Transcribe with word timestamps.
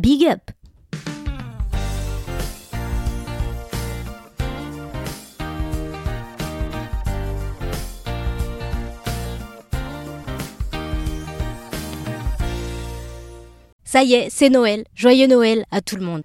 Big 0.00 0.24
up 0.26 0.40
Ça 13.84 14.02
y 14.02 14.14
est, 14.14 14.30
c'est 14.30 14.48
Noël. 14.48 14.84
Joyeux 14.94 15.26
Noël 15.26 15.66
à 15.70 15.82
tout 15.82 15.96
le 15.96 16.02
monde. 16.02 16.22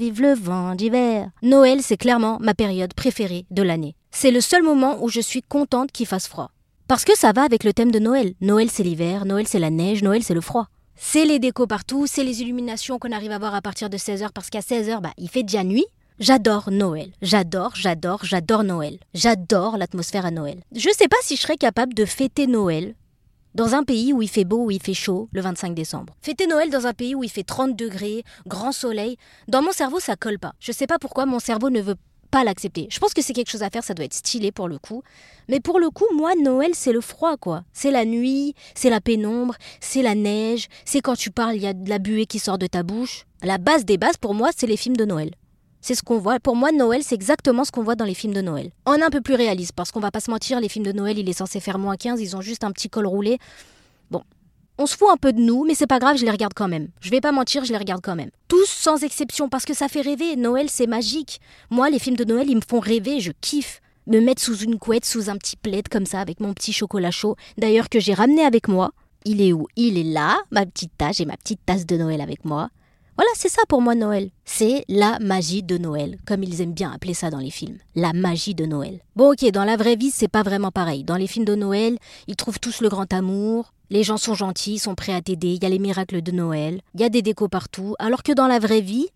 Vive 0.00 0.22
le 0.22 0.34
vent 0.34 0.74
d'hiver. 0.74 1.28
Noël, 1.42 1.82
c'est 1.82 1.98
clairement 1.98 2.38
ma 2.40 2.54
période 2.54 2.94
préférée 2.94 3.44
de 3.50 3.62
l'année. 3.62 3.94
C'est 4.10 4.30
le 4.30 4.40
seul 4.40 4.62
moment 4.62 5.02
où 5.02 5.10
je 5.10 5.20
suis 5.20 5.42
contente 5.42 5.92
qu'il 5.92 6.06
fasse 6.06 6.28
froid. 6.28 6.50
Parce 6.86 7.04
que 7.04 7.14
ça 7.14 7.32
va 7.32 7.42
avec 7.42 7.62
le 7.62 7.74
thème 7.74 7.90
de 7.90 7.98
Noël. 7.98 8.32
Noël, 8.40 8.70
c'est 8.70 8.84
l'hiver, 8.84 9.26
Noël, 9.26 9.46
c'est 9.46 9.58
la 9.58 9.68
neige, 9.68 10.02
Noël, 10.02 10.22
c'est 10.22 10.32
le 10.32 10.40
froid. 10.40 10.68
C'est 11.00 11.24
les 11.24 11.38
décos 11.38 11.68
partout, 11.68 12.08
c'est 12.08 12.24
les 12.24 12.42
illuminations 12.42 12.98
qu'on 12.98 13.12
arrive 13.12 13.30
à 13.30 13.38
voir 13.38 13.54
à 13.54 13.62
partir 13.62 13.88
de 13.88 13.96
16h 13.96 14.30
parce 14.34 14.50
qu'à 14.50 14.58
16h, 14.58 15.00
bah, 15.00 15.12
il 15.16 15.28
fait 15.30 15.44
déjà 15.44 15.62
nuit. 15.62 15.86
J'adore 16.18 16.72
Noël. 16.72 17.12
J'adore, 17.22 17.76
j'adore, 17.76 18.24
j'adore 18.24 18.64
Noël. 18.64 18.98
J'adore 19.14 19.78
l'atmosphère 19.78 20.26
à 20.26 20.32
Noël. 20.32 20.60
Je 20.74 20.90
sais 20.90 21.06
pas 21.06 21.16
si 21.22 21.36
je 21.36 21.42
serais 21.42 21.56
capable 21.56 21.94
de 21.94 22.04
fêter 22.04 22.48
Noël 22.48 22.96
dans 23.54 23.76
un 23.76 23.84
pays 23.84 24.12
où 24.12 24.22
il 24.22 24.28
fait 24.28 24.44
beau, 24.44 24.64
où 24.64 24.70
il 24.72 24.82
fait 24.82 24.92
chaud, 24.92 25.28
le 25.32 25.40
25 25.40 25.72
décembre. 25.72 26.14
Fêter 26.20 26.48
Noël 26.48 26.68
dans 26.68 26.88
un 26.88 26.94
pays 26.94 27.14
où 27.14 27.22
il 27.22 27.30
fait 27.30 27.44
30 27.44 27.76
degrés, 27.76 28.24
grand 28.46 28.72
soleil, 28.72 29.16
dans 29.46 29.62
mon 29.62 29.72
cerveau, 29.72 30.00
ça 30.00 30.16
colle 30.16 30.40
pas. 30.40 30.52
Je 30.58 30.72
sais 30.72 30.88
pas 30.88 30.98
pourquoi 30.98 31.26
mon 31.26 31.38
cerveau 31.38 31.70
ne 31.70 31.80
veut 31.80 31.96
pas 32.30 32.44
l'accepter. 32.44 32.86
Je 32.90 32.98
pense 32.98 33.14
que 33.14 33.22
c'est 33.22 33.32
quelque 33.32 33.50
chose 33.50 33.62
à 33.62 33.70
faire, 33.70 33.84
ça 33.84 33.94
doit 33.94 34.04
être 34.04 34.14
stylé 34.14 34.52
pour 34.52 34.68
le 34.68 34.78
coup. 34.78 35.02
Mais 35.48 35.60
pour 35.60 35.80
le 35.80 35.90
coup, 35.90 36.06
moi, 36.14 36.32
Noël, 36.42 36.72
c'est 36.74 36.92
le 36.92 37.00
froid, 37.00 37.36
quoi. 37.36 37.64
C'est 37.72 37.90
la 37.90 38.04
nuit, 38.04 38.54
c'est 38.74 38.90
la 38.90 39.00
pénombre, 39.00 39.54
c'est 39.80 40.02
la 40.02 40.14
neige, 40.14 40.68
c'est 40.84 41.00
quand 41.00 41.16
tu 41.16 41.30
parles, 41.30 41.56
il 41.56 41.62
y 41.62 41.66
a 41.66 41.72
de 41.72 41.88
la 41.88 41.98
buée 41.98 42.26
qui 42.26 42.38
sort 42.38 42.58
de 42.58 42.66
ta 42.66 42.82
bouche. 42.82 43.26
La 43.42 43.58
base 43.58 43.84
des 43.84 43.98
bases, 43.98 44.16
pour 44.16 44.34
moi, 44.34 44.50
c'est 44.56 44.66
les 44.66 44.76
films 44.76 44.96
de 44.96 45.04
Noël. 45.04 45.30
C'est 45.80 45.94
ce 45.94 46.02
qu'on 46.02 46.18
voit. 46.18 46.40
Pour 46.40 46.56
moi, 46.56 46.72
Noël, 46.72 47.02
c'est 47.02 47.14
exactement 47.14 47.64
ce 47.64 47.70
qu'on 47.70 47.84
voit 47.84 47.94
dans 47.94 48.04
les 48.04 48.14
films 48.14 48.34
de 48.34 48.42
Noël. 48.42 48.70
En 48.84 49.00
un 49.00 49.10
peu 49.10 49.20
plus 49.20 49.34
réaliste, 49.34 49.72
parce 49.72 49.92
qu'on 49.92 50.00
va 50.00 50.10
pas 50.10 50.20
se 50.20 50.30
mentir, 50.30 50.60
les 50.60 50.68
films 50.68 50.84
de 50.84 50.92
Noël, 50.92 51.18
il 51.18 51.28
est 51.28 51.34
censé 51.34 51.60
faire 51.60 51.78
moins 51.78 51.96
15, 51.96 52.20
ils 52.20 52.36
ont 52.36 52.40
juste 52.40 52.64
un 52.64 52.72
petit 52.72 52.90
col 52.90 53.06
roulé. 53.06 53.38
On 54.80 54.86
se 54.86 54.96
fout 54.96 55.08
un 55.10 55.16
peu 55.16 55.32
de 55.32 55.40
nous, 55.40 55.64
mais 55.64 55.74
c'est 55.74 55.88
pas 55.88 55.98
grave, 55.98 56.18
je 56.18 56.24
les 56.24 56.30
regarde 56.30 56.54
quand 56.54 56.68
même. 56.68 56.88
Je 57.00 57.10
vais 57.10 57.20
pas 57.20 57.32
mentir, 57.32 57.64
je 57.64 57.72
les 57.72 57.78
regarde 57.78 58.00
quand 58.00 58.14
même. 58.14 58.30
Tous 58.46 58.68
sans 58.68 59.02
exception, 59.02 59.48
parce 59.48 59.64
que 59.64 59.74
ça 59.74 59.88
fait 59.88 60.02
rêver. 60.02 60.36
Noël, 60.36 60.70
c'est 60.70 60.86
magique. 60.86 61.40
Moi, 61.68 61.90
les 61.90 61.98
films 61.98 62.16
de 62.16 62.22
Noël, 62.22 62.48
ils 62.48 62.54
me 62.54 62.60
font 62.60 62.78
rêver, 62.78 63.18
je 63.18 63.32
kiffe. 63.40 63.80
Me 64.06 64.20
mettre 64.20 64.40
sous 64.40 64.58
une 64.58 64.78
couette, 64.78 65.04
sous 65.04 65.30
un 65.30 65.36
petit 65.36 65.56
plaid 65.56 65.88
comme 65.88 66.06
ça, 66.06 66.20
avec 66.20 66.38
mon 66.38 66.54
petit 66.54 66.72
chocolat 66.72 67.10
chaud. 67.10 67.34
D'ailleurs, 67.58 67.88
que 67.88 67.98
j'ai 67.98 68.14
ramené 68.14 68.42
avec 68.42 68.68
moi. 68.68 68.92
Il 69.24 69.42
est 69.42 69.52
où? 69.52 69.66
Il 69.74 69.98
est 69.98 70.04
là, 70.04 70.38
ma 70.52 70.64
petite 70.64 70.92
tasse, 70.96 71.16
j'ai 71.16 71.26
ma 71.26 71.36
petite 71.36 71.60
tasse 71.66 71.84
de 71.84 71.96
Noël 71.96 72.20
avec 72.20 72.44
moi. 72.44 72.70
Voilà, 73.16 73.30
c'est 73.34 73.48
ça 73.48 73.62
pour 73.68 73.82
moi 73.82 73.96
Noël. 73.96 74.30
C'est 74.44 74.84
la 74.88 75.18
magie 75.18 75.64
de 75.64 75.76
Noël, 75.76 76.18
comme 76.24 76.44
ils 76.44 76.60
aiment 76.60 76.72
bien 76.72 76.92
appeler 76.92 77.14
ça 77.14 77.30
dans 77.30 77.40
les 77.40 77.50
films. 77.50 77.78
La 77.96 78.12
magie 78.12 78.54
de 78.54 78.64
Noël. 78.64 79.00
Bon 79.16 79.32
ok, 79.32 79.44
dans 79.50 79.64
la 79.64 79.76
vraie 79.76 79.96
vie, 79.96 80.12
c'est 80.12 80.28
pas 80.28 80.44
vraiment 80.44 80.70
pareil. 80.70 81.02
Dans 81.02 81.16
les 81.16 81.26
films 81.26 81.44
de 81.44 81.56
Noël, 81.56 81.98
ils 82.28 82.36
trouvent 82.36 82.60
tous 82.60 82.80
le 82.80 82.88
grand 82.88 83.12
amour, 83.12 83.72
les 83.90 84.02
gens 84.02 84.16
sont 84.16 84.34
gentils, 84.34 84.78
sont 84.78 84.94
prêts 84.94 85.14
à 85.14 85.22
t'aider, 85.22 85.54
il 85.54 85.62
y 85.62 85.66
a 85.66 85.68
les 85.68 85.78
miracles 85.78 86.22
de 86.22 86.32
Noël, 86.32 86.80
il 86.94 87.00
y 87.00 87.04
a 87.04 87.08
des 87.08 87.22
décos 87.22 87.48
partout, 87.48 87.94
alors 87.98 88.22
que 88.22 88.32
dans 88.32 88.46
la 88.46 88.58
vraie 88.58 88.80
vie, 88.80 89.06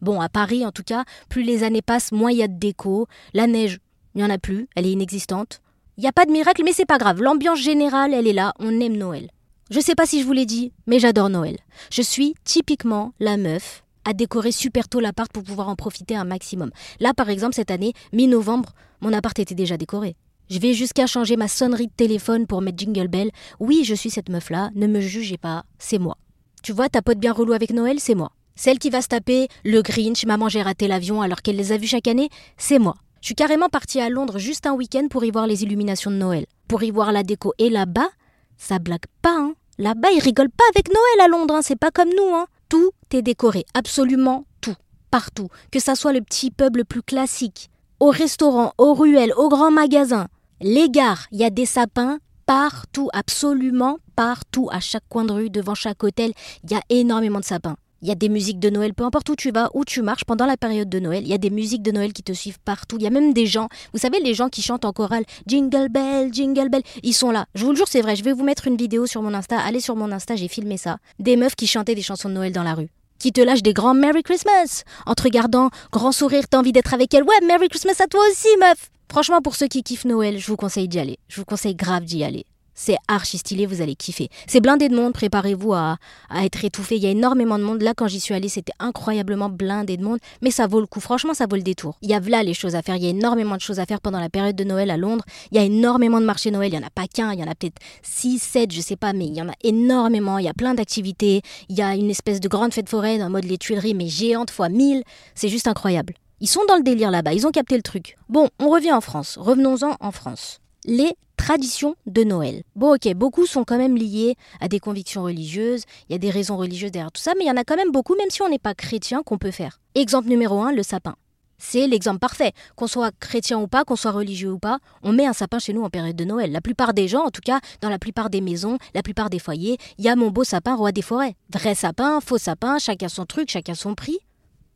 bon, 0.00 0.20
à 0.20 0.28
Paris 0.28 0.66
en 0.66 0.72
tout 0.72 0.82
cas, 0.82 1.04
plus 1.28 1.42
les 1.42 1.62
années 1.62 1.82
passent, 1.82 2.12
moins 2.12 2.30
il 2.30 2.38
y 2.38 2.42
a 2.42 2.48
de 2.48 2.58
décos, 2.58 3.06
la 3.34 3.46
neige, 3.46 3.80
il 4.14 4.18
n'y 4.18 4.24
en 4.24 4.30
a 4.30 4.38
plus, 4.38 4.68
elle 4.74 4.86
est 4.86 4.92
inexistante. 4.92 5.60
Il 5.96 6.02
n'y 6.02 6.08
a 6.08 6.12
pas 6.12 6.24
de 6.24 6.32
miracle, 6.32 6.62
mais 6.64 6.72
c'est 6.72 6.86
pas 6.86 6.98
grave, 6.98 7.22
l'ambiance 7.22 7.60
générale, 7.60 8.14
elle 8.14 8.26
est 8.26 8.32
là, 8.32 8.54
on 8.58 8.80
aime 8.80 8.96
Noël. 8.96 9.28
Je 9.70 9.78
sais 9.78 9.94
pas 9.94 10.06
si 10.06 10.20
je 10.20 10.26
vous 10.26 10.32
l'ai 10.32 10.46
dit, 10.46 10.72
mais 10.86 10.98
j'adore 10.98 11.30
Noël. 11.30 11.56
Je 11.92 12.02
suis 12.02 12.34
typiquement 12.44 13.12
la 13.20 13.36
meuf 13.36 13.84
à 14.04 14.14
décorer 14.14 14.50
super 14.50 14.88
tôt 14.88 14.98
l'appart 14.98 15.30
pour 15.30 15.44
pouvoir 15.44 15.68
en 15.68 15.76
profiter 15.76 16.16
un 16.16 16.24
maximum. 16.24 16.70
Là, 16.98 17.14
par 17.14 17.28
exemple, 17.28 17.54
cette 17.54 17.70
année, 17.70 17.92
mi-novembre, 18.12 18.72
mon 19.00 19.12
appart 19.12 19.38
était 19.38 19.54
déjà 19.54 19.76
décoré. 19.76 20.16
Je 20.50 20.58
vais 20.58 20.74
jusqu'à 20.74 21.06
changer 21.06 21.36
ma 21.36 21.46
sonnerie 21.46 21.86
de 21.86 21.92
téléphone 21.92 22.48
pour 22.48 22.60
mettre 22.60 22.78
Jingle 22.78 23.06
Bell. 23.06 23.30
Oui, 23.60 23.84
je 23.84 23.94
suis 23.94 24.10
cette 24.10 24.28
meuf-là, 24.28 24.70
ne 24.74 24.88
me 24.88 25.00
jugez 25.00 25.38
pas, 25.38 25.62
c'est 25.78 26.00
moi. 26.00 26.16
Tu 26.64 26.72
vois, 26.72 26.88
ta 26.88 27.02
pote 27.02 27.18
bien 27.18 27.32
relou 27.32 27.52
avec 27.52 27.70
Noël, 27.70 28.00
c'est 28.00 28.16
moi. 28.16 28.32
Celle 28.56 28.80
qui 28.80 28.90
va 28.90 29.00
se 29.00 29.06
taper 29.06 29.46
le 29.64 29.80
Grinch, 29.80 30.26
maman 30.26 30.48
j'ai 30.48 30.60
raté 30.60 30.88
l'avion 30.88 31.22
alors 31.22 31.42
qu'elle 31.42 31.54
les 31.54 31.70
a 31.70 31.76
vus 31.76 31.86
chaque 31.86 32.08
année, 32.08 32.30
c'est 32.58 32.80
moi. 32.80 32.96
Je 33.20 33.26
suis 33.26 33.36
carrément 33.36 33.68
partie 33.68 34.00
à 34.00 34.10
Londres 34.10 34.40
juste 34.40 34.66
un 34.66 34.72
week-end 34.72 35.06
pour 35.08 35.24
y 35.24 35.30
voir 35.30 35.46
les 35.46 35.62
illuminations 35.62 36.10
de 36.10 36.16
Noël. 36.16 36.46
Pour 36.66 36.82
y 36.82 36.90
voir 36.90 37.12
la 37.12 37.22
déco. 37.22 37.54
Et 37.58 37.70
là-bas, 37.70 38.08
ça 38.56 38.80
blague 38.80 39.06
pas, 39.22 39.36
hein. 39.38 39.54
Là-bas, 39.78 40.08
ils 40.16 40.20
rigolent 40.20 40.50
pas 40.50 40.64
avec 40.74 40.88
Noël 40.88 41.26
à 41.26 41.28
Londres, 41.28 41.54
hein. 41.54 41.62
c'est 41.62 41.78
pas 41.78 41.92
comme 41.92 42.10
nous, 42.10 42.34
hein. 42.34 42.46
Tout 42.68 42.90
est 43.12 43.22
décoré, 43.22 43.64
absolument 43.74 44.46
tout, 44.60 44.74
partout. 45.12 45.46
Que 45.70 45.78
ça 45.78 45.94
soit 45.94 46.12
le 46.12 46.22
petit 46.22 46.50
pub 46.50 46.74
le 46.74 46.84
plus 46.84 47.02
classique, 47.02 47.70
au 48.00 48.10
restaurant, 48.10 48.72
aux 48.78 48.94
ruelles, 48.94 49.32
aux 49.36 49.48
grands 49.48 49.70
magasins, 49.70 50.26
les 50.60 50.90
gares, 50.90 51.26
il 51.32 51.38
y 51.38 51.44
a 51.44 51.50
des 51.50 51.66
sapins 51.66 52.18
partout, 52.46 53.08
absolument 53.12 53.98
partout, 54.16 54.68
à 54.72 54.80
chaque 54.80 55.08
coin 55.08 55.24
de 55.24 55.32
rue, 55.32 55.50
devant 55.50 55.74
chaque 55.74 56.02
hôtel, 56.02 56.32
il 56.64 56.72
y 56.72 56.74
a 56.74 56.82
énormément 56.90 57.40
de 57.40 57.44
sapins. 57.44 57.76
Il 58.02 58.08
y 58.08 58.10
a 58.12 58.14
des 58.14 58.28
musiques 58.28 58.58
de 58.58 58.70
Noël, 58.70 58.94
peu 58.94 59.04
importe 59.04 59.28
où 59.28 59.36
tu 59.36 59.50
vas, 59.50 59.70
où 59.74 59.84
tu 59.84 60.00
marches 60.00 60.24
pendant 60.24 60.46
la 60.46 60.56
période 60.56 60.88
de 60.88 60.98
Noël. 60.98 61.22
Il 61.22 61.28
y 61.28 61.34
a 61.34 61.38
des 61.38 61.50
musiques 61.50 61.82
de 61.82 61.90
Noël 61.90 62.12
qui 62.12 62.22
te 62.22 62.32
suivent 62.32 62.58
partout. 62.64 62.96
Il 62.98 63.02
y 63.02 63.06
a 63.06 63.10
même 63.10 63.34
des 63.34 63.46
gens, 63.46 63.68
vous 63.92 63.98
savez, 63.98 64.20
les 64.20 64.34
gens 64.34 64.48
qui 64.48 64.62
chantent 64.62 64.86
en 64.86 64.92
chorale 64.92 65.24
Jingle 65.46 65.88
Bell, 65.90 66.32
Jingle 66.32 66.70
Bell, 66.70 66.82
ils 67.02 67.12
sont 67.12 67.30
là. 67.30 67.46
Je 67.54 67.64
vous 67.64 67.70
le 67.70 67.76
jure, 67.76 67.88
c'est 67.88 68.00
vrai. 68.00 68.16
Je 68.16 68.24
vais 68.24 68.32
vous 68.32 68.44
mettre 68.44 68.66
une 68.66 68.76
vidéo 68.76 69.06
sur 69.06 69.22
mon 69.22 69.34
Insta. 69.34 69.58
Allez 69.60 69.80
sur 69.80 69.96
mon 69.96 70.10
Insta, 70.12 70.34
j'ai 70.34 70.48
filmé 70.48 70.78
ça. 70.78 70.96
Des 71.18 71.36
meufs 71.36 71.56
qui 71.56 71.66
chantaient 71.66 71.94
des 71.94 72.02
chansons 72.02 72.30
de 72.30 72.34
Noël 72.34 72.52
dans 72.52 72.62
la 72.62 72.74
rue. 72.74 72.88
Qui 73.18 73.32
te 73.32 73.40
lâchent 73.40 73.62
des 73.62 73.74
grands 73.74 73.94
Merry 73.94 74.22
Christmas. 74.22 74.84
En 75.04 75.14
te 75.14 75.22
regardant, 75.22 75.68
grand 75.92 76.12
sourire, 76.12 76.48
t'as 76.48 76.58
envie 76.58 76.72
d'être 76.72 76.94
avec 76.94 77.12
elles. 77.12 77.24
Ouais, 77.24 77.46
Merry 77.46 77.68
Christmas 77.68 77.96
à 78.00 78.06
toi 78.06 78.22
aussi, 78.30 78.48
meuf. 78.60 78.90
Franchement, 79.10 79.42
pour 79.42 79.56
ceux 79.56 79.66
qui 79.66 79.82
kiffent 79.82 80.04
Noël, 80.04 80.38
je 80.38 80.46
vous 80.46 80.56
conseille 80.56 80.86
d'y 80.86 81.00
aller. 81.00 81.18
Je 81.26 81.40
vous 81.40 81.44
conseille 81.44 81.74
grave 81.74 82.04
d'y 82.04 82.22
aller. 82.22 82.46
C'est 82.74 82.96
archi 83.08 83.38
stylé, 83.38 83.66
vous 83.66 83.82
allez 83.82 83.96
kiffer. 83.96 84.28
C'est 84.46 84.60
blindé 84.60 84.88
de 84.88 84.94
monde, 84.94 85.12
préparez-vous 85.12 85.74
à, 85.74 85.96
être 86.36 86.64
étouffé. 86.64 86.94
Il 86.94 87.02
y 87.02 87.08
a 87.08 87.10
énormément 87.10 87.58
de 87.58 87.64
monde. 87.64 87.82
Là, 87.82 87.92
quand 87.92 88.06
j'y 88.06 88.20
suis 88.20 88.34
allée, 88.34 88.48
c'était 88.48 88.72
incroyablement 88.78 89.48
blindé 89.48 89.96
de 89.96 90.04
monde. 90.04 90.18
Mais 90.42 90.52
ça 90.52 90.68
vaut 90.68 90.78
le 90.78 90.86
coup. 90.86 91.00
Franchement, 91.00 91.34
ça 91.34 91.46
vaut 91.50 91.56
le 91.56 91.62
détour. 91.62 91.98
Il 92.02 92.08
y 92.08 92.14
a 92.14 92.20
là 92.20 92.44
les 92.44 92.54
choses 92.54 92.76
à 92.76 92.82
faire. 92.82 92.94
Il 92.94 93.02
y 93.02 93.06
a 93.08 93.10
énormément 93.10 93.56
de 93.56 93.60
choses 93.60 93.80
à 93.80 93.84
faire 93.84 94.00
pendant 94.00 94.20
la 94.20 94.28
période 94.28 94.54
de 94.54 94.62
Noël 94.62 94.92
à 94.92 94.96
Londres. 94.96 95.24
Il 95.50 95.56
y 95.56 95.60
a 95.60 95.64
énormément 95.64 96.20
de 96.20 96.24
marchés 96.24 96.52
Noël. 96.52 96.72
Il 96.72 96.78
n'y 96.78 96.84
en 96.84 96.86
a 96.86 96.90
pas 96.90 97.08
qu'un. 97.08 97.32
Il 97.32 97.40
y 97.40 97.42
en 97.42 97.50
a 97.50 97.56
peut-être 97.56 97.78
6, 98.02 98.38
7, 98.38 98.72
je 98.72 98.80
sais 98.80 98.96
pas, 98.96 99.12
mais 99.12 99.26
il 99.26 99.34
y 99.34 99.42
en 99.42 99.48
a 99.48 99.54
énormément. 99.64 100.38
Il 100.38 100.44
y 100.44 100.48
a 100.48 100.54
plein 100.54 100.74
d'activités. 100.74 101.42
Il 101.68 101.76
y 101.76 101.82
a 101.82 101.96
une 101.96 102.10
espèce 102.10 102.38
de 102.38 102.48
grande 102.48 102.72
fête 102.72 102.88
foraine 102.88 103.24
en 103.24 103.28
mode 103.28 103.44
les 103.44 103.58
Tuileries, 103.58 103.94
mais 103.94 104.06
géante 104.06 104.52
fois 104.52 104.68
1000. 104.68 105.02
C'est 105.34 105.48
juste 105.48 105.66
incroyable. 105.66 106.14
Ils 106.40 106.48
sont 106.48 106.64
dans 106.68 106.76
le 106.76 106.82
délire 106.82 107.10
là-bas. 107.10 107.32
Ils 107.34 107.46
ont 107.46 107.50
capté 107.50 107.76
le 107.76 107.82
truc. 107.82 108.16
Bon, 108.28 108.48
on 108.58 108.68
revient 108.68 108.92
en 108.92 109.00
France. 109.00 109.36
Revenons-en 109.38 109.96
en 110.00 110.10
France 110.10 110.60
les 110.84 111.14
traditions 111.36 111.94
de 112.06 112.22
Noël. 112.22 112.62
Bon 112.76 112.94
ok, 112.94 113.12
beaucoup 113.14 113.46
sont 113.46 113.64
quand 113.64 113.78
même 113.78 113.96
liés 113.96 114.36
à 114.60 114.68
des 114.68 114.78
convictions 114.78 115.22
religieuses, 115.22 115.84
il 116.08 116.12
y 116.12 116.14
a 116.14 116.18
des 116.18 116.30
raisons 116.30 116.56
religieuses 116.56 116.92
derrière 116.92 117.12
tout 117.12 117.22
ça, 117.22 117.32
mais 117.36 117.44
il 117.44 117.48
y 117.48 117.50
en 117.50 117.56
a 117.56 117.64
quand 117.64 117.76
même 117.76 117.92
beaucoup, 117.92 118.14
même 118.16 118.30
si 118.30 118.42
on 118.42 118.48
n'est 118.48 118.58
pas 118.58 118.74
chrétien, 118.74 119.22
qu'on 119.22 119.38
peut 119.38 119.50
faire. 119.50 119.80
Exemple 119.94 120.28
numéro 120.28 120.60
1, 120.60 120.72
le 120.72 120.82
sapin. 120.82 121.16
C'est 121.58 121.86
l'exemple 121.86 122.18
parfait. 122.18 122.52
Qu'on 122.74 122.86
soit 122.86 123.12
chrétien 123.20 123.58
ou 123.58 123.68
pas, 123.68 123.84
qu'on 123.84 123.96
soit 123.96 124.12
religieux 124.12 124.52
ou 124.52 124.58
pas, 124.58 124.78
on 125.02 125.12
met 125.12 125.26
un 125.26 125.34
sapin 125.34 125.58
chez 125.58 125.74
nous 125.74 125.82
en 125.82 125.90
période 125.90 126.16
de 126.16 126.24
Noël. 126.24 126.52
La 126.52 126.62
plupart 126.62 126.94
des 126.94 127.06
gens, 127.06 127.24
en 127.26 127.30
tout 127.30 127.42
cas, 127.44 127.60
dans 127.82 127.90
la 127.90 127.98
plupart 127.98 128.30
des 128.30 128.40
maisons, 128.40 128.78
la 128.94 129.02
plupart 129.02 129.28
des 129.28 129.38
foyers, 129.38 129.76
il 129.98 130.04
y 130.06 130.08
a 130.08 130.16
mon 130.16 130.30
beau 130.30 130.42
sapin 130.42 130.74
roi 130.74 130.90
des 130.90 131.02
forêts. 131.02 131.34
Vrai 131.52 131.74
sapin, 131.74 132.20
faux 132.20 132.38
sapin, 132.38 132.78
chacun 132.78 133.08
son 133.08 133.26
truc, 133.26 133.50
chacun 133.50 133.74
son 133.74 133.94
prix. 133.94 134.20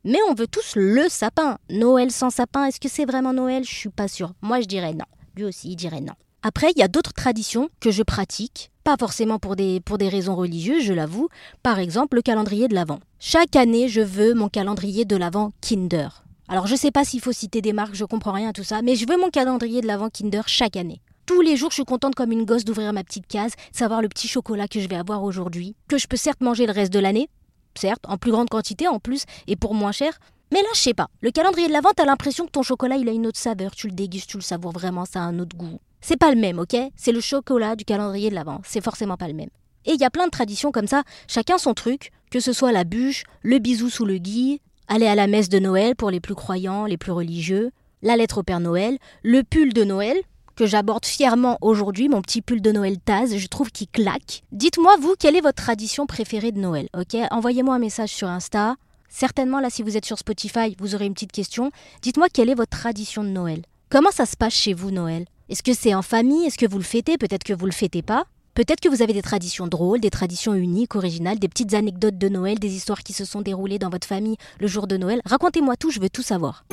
Mais 0.06 0.18
on 0.28 0.34
veut 0.34 0.46
tous 0.46 0.76
le 0.76 1.08
sapin. 1.08 1.56
Noël 1.70 2.10
sans 2.10 2.28
sapin, 2.28 2.66
est-ce 2.66 2.78
que 2.78 2.90
c'est 2.90 3.06
vraiment 3.06 3.32
Noël? 3.32 3.64
Je 3.64 3.72
suis 3.72 3.88
pas 3.88 4.06
sûre. 4.06 4.34
Moi, 4.42 4.60
je 4.60 4.66
dirais 4.66 4.92
non. 4.92 5.06
Lui 5.34 5.44
aussi, 5.44 5.70
il 5.70 5.76
dirait 5.76 6.02
non. 6.02 6.12
Après, 6.42 6.70
il 6.76 6.78
y 6.78 6.82
a 6.82 6.88
d'autres 6.88 7.14
traditions 7.14 7.70
que 7.80 7.90
je 7.90 8.02
pratique, 8.02 8.70
pas 8.84 8.98
forcément 8.98 9.38
pour 9.38 9.56
des, 9.56 9.80
pour 9.80 9.96
des 9.96 10.10
raisons 10.10 10.36
religieuses, 10.36 10.82
je 10.82 10.92
l'avoue. 10.92 11.30
Par 11.62 11.78
exemple, 11.78 12.16
le 12.16 12.22
calendrier 12.22 12.68
de 12.68 12.74
l'Avent. 12.74 13.00
Chaque 13.18 13.56
année, 13.56 13.88
je 13.88 14.02
veux 14.02 14.34
mon 14.34 14.50
calendrier 14.50 15.06
de 15.06 15.16
l'Avent 15.16 15.52
Kinder. 15.62 16.22
Alors, 16.48 16.66
je 16.66 16.76
sais 16.76 16.90
pas 16.90 17.06
s'il 17.06 17.22
faut 17.22 17.32
citer 17.32 17.62
des 17.62 17.72
marques, 17.72 17.94
je 17.94 18.04
comprends 18.04 18.32
rien 18.32 18.50
à 18.50 18.52
tout 18.52 18.62
ça, 18.62 18.82
mais 18.82 18.96
je 18.96 19.06
veux 19.08 19.16
mon 19.16 19.30
calendrier 19.30 19.80
de 19.80 19.86
l'Avent 19.86 20.10
Kinder 20.10 20.42
chaque 20.46 20.76
année. 20.76 21.00
Tous 21.24 21.40
les 21.40 21.56
jours, 21.56 21.70
je 21.70 21.76
suis 21.76 21.84
contente 21.84 22.14
comme 22.14 22.30
une 22.30 22.44
gosse 22.44 22.66
d'ouvrir 22.66 22.92
ma 22.92 23.04
petite 23.04 23.26
case, 23.26 23.52
savoir 23.72 24.02
le 24.02 24.10
petit 24.10 24.28
chocolat 24.28 24.68
que 24.68 24.80
je 24.80 24.88
vais 24.88 24.96
avoir 24.96 25.22
aujourd'hui, 25.22 25.74
que 25.88 25.96
je 25.96 26.06
peux 26.06 26.18
certes 26.18 26.42
manger 26.42 26.66
le 26.66 26.72
reste 26.72 26.92
de 26.92 26.98
l'année, 26.98 27.30
certes, 27.78 28.04
en 28.08 28.16
plus 28.16 28.30
grande 28.30 28.48
quantité 28.48 28.88
en 28.88 28.98
plus, 28.98 29.24
et 29.46 29.56
pour 29.56 29.74
moins 29.74 29.92
cher, 29.92 30.18
mais 30.52 30.62
là, 30.62 30.68
je 30.74 30.78
sais 30.78 30.94
pas. 30.94 31.08
Le 31.20 31.30
calendrier 31.30 31.66
de 31.66 31.72
l'Avent, 31.72 31.90
t'as 31.96 32.04
l'impression 32.04 32.46
que 32.46 32.50
ton 32.50 32.62
chocolat, 32.62 32.96
il 32.96 33.08
a 33.08 33.12
une 33.12 33.26
autre 33.26 33.38
saveur. 33.38 33.74
Tu 33.74 33.88
le 33.88 33.94
dégustes, 33.94 34.30
tu 34.30 34.36
le 34.36 34.42
savoures 34.42 34.72
vraiment, 34.72 35.04
ça 35.04 35.20
a 35.20 35.24
un 35.24 35.38
autre 35.40 35.56
goût. 35.56 35.80
C'est 36.00 36.16
pas 36.16 36.32
le 36.32 36.40
même, 36.40 36.58
ok? 36.58 36.76
C'est 36.94 37.12
le 37.12 37.20
chocolat 37.20 37.76
du 37.76 37.84
calendrier 37.84 38.30
de 38.30 38.34
l'Avent. 38.34 38.60
C'est 38.64 38.84
forcément 38.84 39.16
pas 39.16 39.26
le 39.26 39.34
même. 39.34 39.48
Et 39.86 39.92
il 39.92 40.00
y 40.00 40.04
a 40.04 40.10
plein 40.10 40.26
de 40.26 40.30
traditions 40.30 40.70
comme 40.70 40.86
ça, 40.86 41.02
chacun 41.28 41.58
son 41.58 41.74
truc, 41.74 42.10
que 42.30 42.40
ce 42.40 42.52
soit 42.52 42.72
la 42.72 42.84
bûche, 42.84 43.24
le 43.42 43.58
bisou 43.58 43.90
sous 43.90 44.04
le 44.04 44.18
gui, 44.18 44.60
aller 44.86 45.06
à 45.06 45.14
la 45.14 45.26
messe 45.26 45.48
de 45.48 45.58
Noël 45.58 45.96
pour 45.96 46.10
les 46.10 46.20
plus 46.20 46.34
croyants, 46.34 46.86
les 46.86 46.96
plus 46.96 47.12
religieux, 47.12 47.70
la 48.02 48.16
lettre 48.16 48.38
au 48.38 48.42
Père 48.42 48.60
Noël, 48.60 48.98
le 49.22 49.42
pull 49.42 49.72
de 49.72 49.82
Noël, 49.82 50.16
que 50.54 50.66
j'aborde 50.66 51.04
fièrement 51.04 51.58
aujourd'hui, 51.60 52.08
mon 52.08 52.22
petit 52.22 52.42
pull 52.42 52.60
de 52.60 52.72
Noël 52.72 52.98
Taz, 52.98 53.36
je 53.36 53.46
trouve 53.46 53.70
qu'il 53.70 53.88
claque. 53.88 54.42
Dites-moi, 54.52 54.96
vous, 55.00 55.14
quelle 55.18 55.36
est 55.36 55.40
votre 55.40 55.62
tradition 55.62 56.06
préférée 56.06 56.52
de 56.52 56.60
Noël 56.60 56.88
Ok, 56.96 57.16
envoyez-moi 57.30 57.74
un 57.74 57.78
message 57.78 58.10
sur 58.10 58.28
Insta. 58.28 58.76
Certainement, 59.08 59.60
là, 59.60 59.70
si 59.70 59.82
vous 59.82 59.96
êtes 59.96 60.04
sur 60.04 60.18
Spotify, 60.18 60.76
vous 60.78 60.94
aurez 60.94 61.06
une 61.06 61.14
petite 61.14 61.32
question. 61.32 61.70
Dites-moi 62.02 62.28
quelle 62.32 62.50
est 62.50 62.54
votre 62.54 62.76
tradition 62.76 63.22
de 63.22 63.28
Noël? 63.28 63.62
Comment 63.90 64.10
ça 64.10 64.26
se 64.26 64.36
passe 64.36 64.54
chez 64.54 64.74
vous, 64.74 64.90
Noël? 64.90 65.26
Est-ce 65.48 65.62
que 65.62 65.74
c'est 65.74 65.94
en 65.94 66.02
famille? 66.02 66.46
Est-ce 66.46 66.58
que 66.58 66.66
vous 66.66 66.78
le 66.78 66.84
fêtez? 66.84 67.18
Peut-être 67.18 67.44
que 67.44 67.52
vous 67.52 67.66
le 67.66 67.72
fêtez 67.72 68.02
pas. 68.02 68.24
Peut-être 68.54 68.80
que 68.80 68.88
vous 68.88 69.02
avez 69.02 69.12
des 69.12 69.22
traditions 69.22 69.66
drôles, 69.66 70.00
des 70.00 70.10
traditions 70.10 70.54
uniques, 70.54 70.94
originales, 70.94 71.38
des 71.38 71.48
petites 71.48 71.74
anecdotes 71.74 72.18
de 72.18 72.28
Noël, 72.28 72.58
des 72.58 72.74
histoires 72.74 73.02
qui 73.02 73.12
se 73.12 73.24
sont 73.24 73.40
déroulées 73.40 73.80
dans 73.80 73.90
votre 73.90 74.06
famille 74.06 74.36
le 74.60 74.68
jour 74.68 74.86
de 74.86 74.96
Noël. 74.96 75.20
Racontez-moi 75.24 75.76
tout, 75.76 75.90
je 75.90 76.00
veux 76.00 76.08
tout 76.08 76.22
savoir. 76.22 76.64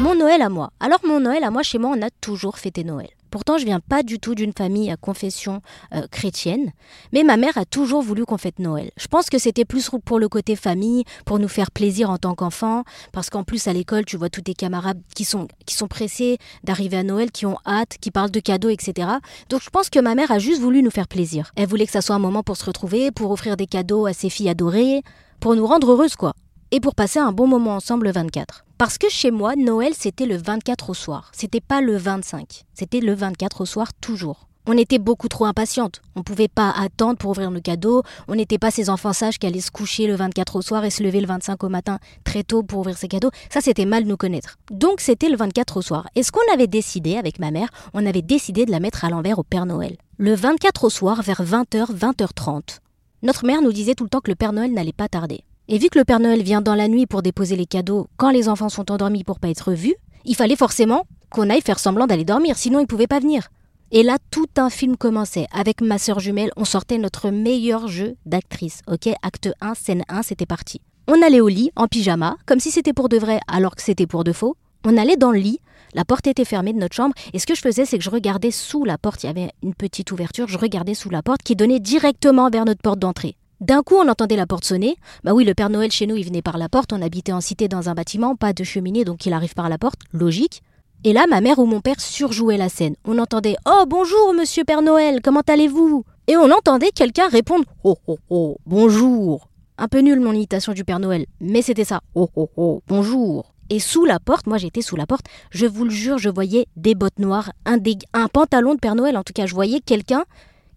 Mon 0.00 0.14
Noël 0.14 0.40
à 0.40 0.48
moi. 0.48 0.70
Alors 0.80 1.00
mon 1.04 1.20
Noël 1.20 1.44
à 1.44 1.50
moi, 1.50 1.62
chez 1.62 1.76
moi, 1.76 1.94
on 1.94 2.00
a 2.00 2.08
toujours 2.08 2.56
fêté 2.56 2.84
Noël. 2.84 3.10
Pourtant, 3.30 3.58
je 3.58 3.66
viens 3.66 3.80
pas 3.80 4.02
du 4.02 4.18
tout 4.18 4.34
d'une 4.34 4.54
famille 4.54 4.90
à 4.90 4.96
confession 4.96 5.60
euh, 5.94 6.06
chrétienne, 6.10 6.72
mais 7.12 7.22
ma 7.22 7.36
mère 7.36 7.58
a 7.58 7.66
toujours 7.66 8.00
voulu 8.00 8.24
qu'on 8.24 8.38
fête 8.38 8.60
Noël. 8.60 8.92
Je 8.96 9.08
pense 9.08 9.28
que 9.28 9.36
c'était 9.36 9.66
plus 9.66 9.90
pour 10.06 10.18
le 10.18 10.30
côté 10.30 10.56
famille, 10.56 11.04
pour 11.26 11.38
nous 11.38 11.48
faire 11.48 11.70
plaisir 11.70 12.08
en 12.08 12.16
tant 12.16 12.34
qu'enfants, 12.34 12.84
parce 13.12 13.28
qu'en 13.28 13.44
plus 13.44 13.68
à 13.68 13.74
l'école, 13.74 14.06
tu 14.06 14.16
vois 14.16 14.30
tous 14.30 14.40
tes 14.40 14.54
camarades 14.54 15.02
qui 15.14 15.26
sont 15.26 15.48
qui 15.66 15.74
sont 15.74 15.86
pressés 15.86 16.38
d'arriver 16.64 16.96
à 16.96 17.02
Noël, 17.02 17.30
qui 17.30 17.44
ont 17.44 17.58
hâte, 17.66 17.98
qui 18.00 18.10
parlent 18.10 18.30
de 18.30 18.40
cadeaux, 18.40 18.70
etc. 18.70 19.06
Donc 19.50 19.60
je 19.60 19.68
pense 19.68 19.90
que 19.90 20.00
ma 20.00 20.14
mère 20.14 20.30
a 20.30 20.38
juste 20.38 20.62
voulu 20.62 20.82
nous 20.82 20.90
faire 20.90 21.08
plaisir. 21.08 21.52
Elle 21.56 21.68
voulait 21.68 21.84
que 21.84 21.92
ça 21.92 22.00
soit 22.00 22.16
un 22.16 22.20
moment 22.20 22.42
pour 22.42 22.56
se 22.56 22.64
retrouver, 22.64 23.10
pour 23.10 23.30
offrir 23.32 23.58
des 23.58 23.66
cadeaux 23.66 24.06
à 24.06 24.14
ses 24.14 24.30
filles 24.30 24.48
adorées, 24.48 25.02
pour 25.40 25.54
nous 25.56 25.66
rendre 25.66 25.92
heureuses 25.92 26.16
quoi, 26.16 26.32
et 26.70 26.80
pour 26.80 26.94
passer 26.94 27.18
un 27.18 27.32
bon 27.32 27.46
moment 27.46 27.76
ensemble 27.76 28.06
le 28.06 28.12
24. 28.12 28.64
Parce 28.80 28.96
que 28.96 29.10
chez 29.10 29.30
moi, 29.30 29.56
Noël, 29.56 29.92
c'était 29.94 30.24
le 30.24 30.38
24 30.38 30.88
au 30.88 30.94
soir. 30.94 31.30
C'était 31.34 31.60
pas 31.60 31.82
le 31.82 31.98
25. 31.98 32.62
C'était 32.72 33.00
le 33.00 33.12
24 33.12 33.60
au 33.60 33.66
soir 33.66 33.92
toujours. 33.92 34.48
On 34.66 34.72
était 34.72 34.98
beaucoup 34.98 35.28
trop 35.28 35.44
impatientes. 35.44 36.00
On 36.16 36.22
pouvait 36.22 36.48
pas 36.48 36.70
attendre 36.70 37.18
pour 37.18 37.32
ouvrir 37.32 37.50
nos 37.50 37.60
cadeaux. 37.60 38.02
On 38.26 38.36
n'était 38.36 38.56
pas 38.56 38.70
ces 38.70 38.88
enfants 38.88 39.12
sages 39.12 39.38
qui 39.38 39.46
allaient 39.46 39.60
se 39.60 39.70
coucher 39.70 40.06
le 40.06 40.14
24 40.14 40.56
au 40.56 40.62
soir 40.62 40.82
et 40.82 40.88
se 40.88 41.02
lever 41.02 41.20
le 41.20 41.26
25 41.26 41.62
au 41.62 41.68
matin 41.68 41.98
très 42.24 42.42
tôt 42.42 42.62
pour 42.62 42.78
ouvrir 42.78 42.96
ses 42.96 43.08
cadeaux. 43.08 43.30
Ça, 43.52 43.60
c'était 43.60 43.84
mal 43.84 44.04
nous 44.04 44.16
connaître. 44.16 44.56
Donc, 44.70 45.02
c'était 45.02 45.28
le 45.28 45.36
24 45.36 45.76
au 45.76 45.82
soir. 45.82 46.08
Et 46.14 46.22
ce 46.22 46.32
qu'on 46.32 46.40
avait 46.50 46.66
décidé 46.66 47.18
avec 47.18 47.38
ma 47.38 47.50
mère, 47.50 47.68
on 47.92 48.06
avait 48.06 48.22
décidé 48.22 48.64
de 48.64 48.70
la 48.70 48.80
mettre 48.80 49.04
à 49.04 49.10
l'envers 49.10 49.38
au 49.38 49.42
Père 49.42 49.66
Noël. 49.66 49.98
Le 50.16 50.34
24 50.34 50.84
au 50.84 50.88
soir, 50.88 51.20
vers 51.20 51.42
20h, 51.42 51.94
20h30. 51.94 52.78
Notre 53.24 53.44
mère 53.44 53.60
nous 53.60 53.74
disait 53.74 53.94
tout 53.94 54.04
le 54.04 54.10
temps 54.10 54.20
que 54.20 54.30
le 54.30 54.36
Père 54.36 54.54
Noël 54.54 54.72
n'allait 54.72 54.94
pas 54.94 55.08
tarder. 55.08 55.44
Et 55.72 55.78
vu 55.78 55.88
que 55.88 56.00
le 56.00 56.04
Père 56.04 56.18
Noël 56.18 56.42
vient 56.42 56.62
dans 56.62 56.74
la 56.74 56.88
nuit 56.88 57.06
pour 57.06 57.22
déposer 57.22 57.54
les 57.54 57.64
cadeaux 57.64 58.08
quand 58.16 58.30
les 58.30 58.48
enfants 58.48 58.68
sont 58.68 58.90
endormis 58.90 59.22
pour 59.22 59.38
pas 59.38 59.50
être 59.50 59.70
vus, 59.70 59.94
il 60.24 60.34
fallait 60.34 60.56
forcément 60.56 61.04
qu'on 61.30 61.48
aille 61.48 61.60
faire 61.60 61.78
semblant 61.78 62.08
d'aller 62.08 62.24
dormir, 62.24 62.58
sinon 62.58 62.80
il 62.80 62.88
pouvait 62.88 63.06
pas 63.06 63.20
venir. 63.20 63.50
Et 63.92 64.02
là, 64.02 64.16
tout 64.32 64.48
un 64.56 64.68
film 64.68 64.96
commençait. 64.96 65.46
Avec 65.52 65.80
ma 65.80 65.98
sœur 65.98 66.18
jumelle, 66.18 66.50
on 66.56 66.64
sortait 66.64 66.98
notre 66.98 67.30
meilleur 67.30 67.86
jeu 67.86 68.16
d'actrice. 68.26 68.80
Ok, 68.88 69.10
acte 69.22 69.48
1, 69.60 69.74
scène 69.76 70.02
1, 70.08 70.24
c'était 70.24 70.44
parti. 70.44 70.80
On 71.06 71.22
allait 71.22 71.40
au 71.40 71.46
lit, 71.46 71.70
en 71.76 71.86
pyjama, 71.86 72.36
comme 72.46 72.58
si 72.58 72.72
c'était 72.72 72.92
pour 72.92 73.08
de 73.08 73.18
vrai 73.18 73.38
alors 73.46 73.76
que 73.76 73.82
c'était 73.82 74.08
pour 74.08 74.24
de 74.24 74.32
faux. 74.32 74.56
On 74.84 74.96
allait 74.96 75.16
dans 75.16 75.30
le 75.30 75.38
lit, 75.38 75.60
la 75.94 76.04
porte 76.04 76.26
était 76.26 76.44
fermée 76.44 76.72
de 76.72 76.78
notre 76.80 76.96
chambre, 76.96 77.14
et 77.32 77.38
ce 77.38 77.46
que 77.46 77.54
je 77.54 77.60
faisais, 77.60 77.84
c'est 77.84 77.98
que 77.98 78.02
je 78.02 78.10
regardais 78.10 78.50
sous 78.50 78.84
la 78.84 78.98
porte, 78.98 79.22
il 79.22 79.26
y 79.26 79.30
avait 79.30 79.52
une 79.62 79.74
petite 79.74 80.10
ouverture, 80.10 80.48
je 80.48 80.58
regardais 80.58 80.94
sous 80.94 81.10
la 81.10 81.22
porte 81.22 81.44
qui 81.44 81.54
donnait 81.54 81.78
directement 81.78 82.50
vers 82.50 82.64
notre 82.64 82.82
porte 82.82 82.98
d'entrée. 82.98 83.36
D'un 83.60 83.82
coup, 83.82 83.96
on 83.96 84.08
entendait 84.08 84.36
la 84.36 84.46
porte 84.46 84.64
sonner. 84.64 84.96
Bah 85.22 85.34
oui, 85.34 85.44
le 85.44 85.52
Père 85.52 85.68
Noël 85.68 85.90
chez 85.90 86.06
nous, 86.06 86.16
il 86.16 86.24
venait 86.24 86.40
par 86.40 86.56
la 86.56 86.70
porte. 86.70 86.94
On 86.94 87.02
habitait 87.02 87.32
en 87.32 87.42
cité 87.42 87.68
dans 87.68 87.90
un 87.90 87.94
bâtiment, 87.94 88.34
pas 88.34 88.54
de 88.54 88.64
cheminée, 88.64 89.04
donc 89.04 89.26
il 89.26 89.34
arrive 89.34 89.52
par 89.52 89.68
la 89.68 89.76
porte. 89.76 90.00
Logique. 90.14 90.62
Et 91.04 91.12
là, 91.12 91.26
ma 91.28 91.42
mère 91.42 91.58
ou 91.58 91.66
mon 91.66 91.82
père 91.82 92.00
surjouaient 92.00 92.56
la 92.56 92.70
scène. 92.70 92.96
On 93.04 93.18
entendait 93.18 93.56
Oh, 93.66 93.84
bonjour, 93.86 94.32
monsieur 94.32 94.64
Père 94.64 94.80
Noël, 94.80 95.20
comment 95.22 95.42
allez-vous? 95.46 96.04
Et 96.26 96.38
on 96.38 96.50
entendait 96.50 96.90
quelqu'un 96.90 97.28
répondre 97.28 97.66
Oh, 97.84 97.98
oh, 98.06 98.18
oh, 98.30 98.56
bonjour. 98.64 99.48
Un 99.76 99.88
peu 99.88 99.98
nul 99.98 100.20
mon 100.20 100.32
imitation 100.32 100.72
du 100.72 100.84
Père 100.84 100.98
Noël, 100.98 101.26
mais 101.40 101.60
c'était 101.60 101.84
ça. 101.84 102.00
Oh, 102.14 102.30
oh, 102.36 102.48
oh, 102.56 102.82
bonjour. 102.88 103.52
Et 103.68 103.78
sous 103.78 104.06
la 104.06 104.20
porte, 104.20 104.46
moi 104.46 104.56
j'étais 104.56 104.82
sous 104.82 104.96
la 104.96 105.06
porte, 105.06 105.26
je 105.50 105.66
vous 105.66 105.84
le 105.84 105.90
jure, 105.90 106.18
je 106.18 106.28
voyais 106.28 106.66
des 106.76 106.94
bottes 106.94 107.18
noires, 107.18 107.52
un 107.66 108.28
pantalon 108.28 108.74
de 108.74 108.80
Père 108.80 108.96
Noël, 108.96 109.16
en 109.16 109.22
tout 109.22 109.32
cas, 109.32 109.46
je 109.46 109.54
voyais 109.54 109.80
quelqu'un 109.80 110.24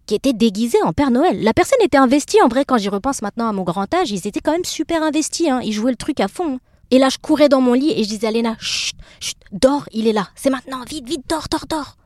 qui 0.06 0.14
était 0.14 0.32
déguisé 0.32 0.78
en 0.82 0.92
Père 0.92 1.10
Noël. 1.10 1.42
La 1.42 1.52
personne 1.52 1.78
était 1.82 1.96
investie, 1.96 2.40
en 2.42 2.48
vrai, 2.48 2.64
quand 2.64 2.78
j'y 2.78 2.88
repense 2.88 3.22
maintenant 3.22 3.48
à 3.48 3.52
mon 3.52 3.62
grand 3.62 3.92
âge, 3.94 4.10
ils 4.10 4.26
étaient 4.26 4.40
quand 4.40 4.52
même 4.52 4.64
super 4.64 5.02
investis, 5.02 5.48
hein. 5.48 5.60
ils 5.62 5.72
jouaient 5.72 5.92
le 5.92 5.96
truc 5.96 6.20
à 6.20 6.28
fond. 6.28 6.58
Et 6.90 6.98
là, 6.98 7.08
je 7.08 7.18
courais 7.18 7.48
dans 7.48 7.60
mon 7.60 7.72
lit 7.72 7.92
et 7.92 8.04
je 8.04 8.08
disais 8.08 8.26
à 8.26 8.30
Léna, 8.30 8.56
chut, 8.60 8.96
chut, 9.20 9.36
dors, 9.52 9.88
il 9.92 10.06
est 10.06 10.12
là, 10.12 10.28
c'est 10.34 10.50
maintenant, 10.50 10.82
vite, 10.88 11.08
vite, 11.08 11.24
dors, 11.28 11.46
dors, 11.50 11.66
dors. 11.68 11.96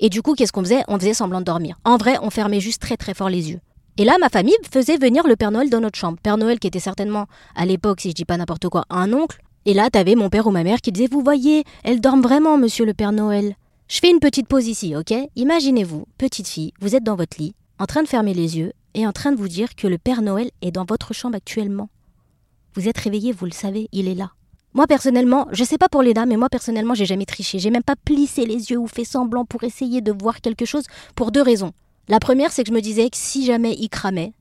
Et 0.00 0.08
du 0.08 0.22
coup, 0.22 0.34
qu'est-ce 0.34 0.52
qu'on 0.52 0.62
faisait? 0.62 0.84
On 0.86 0.98
faisait 0.98 1.14
semblant 1.14 1.40
de 1.40 1.44
dormir. 1.44 1.76
En 1.84 1.96
vrai, 1.96 2.16
on 2.22 2.30
fermait 2.30 2.60
juste 2.60 2.80
très 2.80 2.96
très 2.96 3.14
fort 3.14 3.28
les 3.28 3.50
yeux. 3.50 3.60
Et 3.96 4.04
là, 4.04 4.16
ma 4.20 4.28
famille 4.28 4.56
faisait 4.70 4.96
venir 4.96 5.26
le 5.26 5.34
Père 5.34 5.50
Noël 5.50 5.70
dans 5.70 5.80
notre 5.80 5.98
chambre. 5.98 6.18
Père 6.22 6.36
Noël 6.36 6.60
qui 6.60 6.68
était 6.68 6.78
certainement, 6.78 7.26
à 7.56 7.66
l'époque, 7.66 8.00
si 8.00 8.10
je 8.10 8.14
dis 8.14 8.24
pas 8.24 8.36
n'importe 8.36 8.68
quoi, 8.68 8.84
un 8.90 9.12
oncle. 9.12 9.40
Et 9.66 9.74
là, 9.74 9.90
t'avais 9.90 10.14
mon 10.14 10.30
père 10.30 10.46
ou 10.46 10.50
ma 10.52 10.62
mère 10.62 10.80
qui 10.80 10.92
disait, 10.92 11.08
vous 11.10 11.20
voyez, 11.20 11.64
elle 11.82 12.00
dort 12.00 12.16
vraiment, 12.16 12.56
monsieur 12.56 12.86
le 12.86 12.94
Père 12.94 13.10
Noël. 13.10 13.56
Je 13.88 14.00
fais 14.00 14.10
une 14.10 14.20
petite 14.20 14.48
pause 14.48 14.66
ici, 14.66 14.94
ok? 14.94 15.14
Imaginez-vous, 15.34 16.04
petite 16.18 16.46
fille, 16.46 16.74
vous 16.78 16.94
êtes 16.94 17.04
dans 17.04 17.16
votre 17.16 17.38
lit, 17.40 17.54
en 17.78 17.86
train 17.86 18.02
de 18.02 18.06
fermer 18.06 18.34
les 18.34 18.58
yeux 18.58 18.74
et 18.92 19.06
en 19.06 19.12
train 19.12 19.32
de 19.32 19.38
vous 19.38 19.48
dire 19.48 19.74
que 19.76 19.86
le 19.86 19.96
Père 19.96 20.20
Noël 20.20 20.50
est 20.60 20.70
dans 20.70 20.84
votre 20.84 21.14
chambre 21.14 21.36
actuellement. 21.36 21.88
Vous 22.74 22.86
êtes 22.86 22.98
réveillé, 22.98 23.32
vous 23.32 23.46
le 23.46 23.50
savez, 23.50 23.88
il 23.92 24.06
est 24.06 24.14
là. 24.14 24.32
Moi 24.74 24.86
personnellement, 24.86 25.48
je 25.52 25.64
sais 25.64 25.78
pas 25.78 25.88
pour 25.88 26.02
les 26.02 26.12
dames, 26.12 26.28
mais 26.28 26.36
moi 26.36 26.50
personnellement, 26.50 26.92
j'ai 26.92 27.06
jamais 27.06 27.24
triché. 27.24 27.58
J'ai 27.58 27.70
même 27.70 27.82
pas 27.82 27.96
plissé 27.96 28.44
les 28.44 28.70
yeux 28.70 28.76
ou 28.76 28.86
fait 28.86 29.04
semblant 29.04 29.46
pour 29.46 29.64
essayer 29.64 30.02
de 30.02 30.12
voir 30.12 30.42
quelque 30.42 30.66
chose 30.66 30.84
pour 31.14 31.32
deux 31.32 31.40
raisons. 31.40 31.72
La 32.08 32.20
première, 32.20 32.52
c'est 32.52 32.64
que 32.64 32.68
je 32.68 32.74
me 32.74 32.82
disais 32.82 33.08
que 33.08 33.16
si 33.16 33.46
jamais 33.46 33.74
il 33.78 33.88
cramait, 33.88 34.34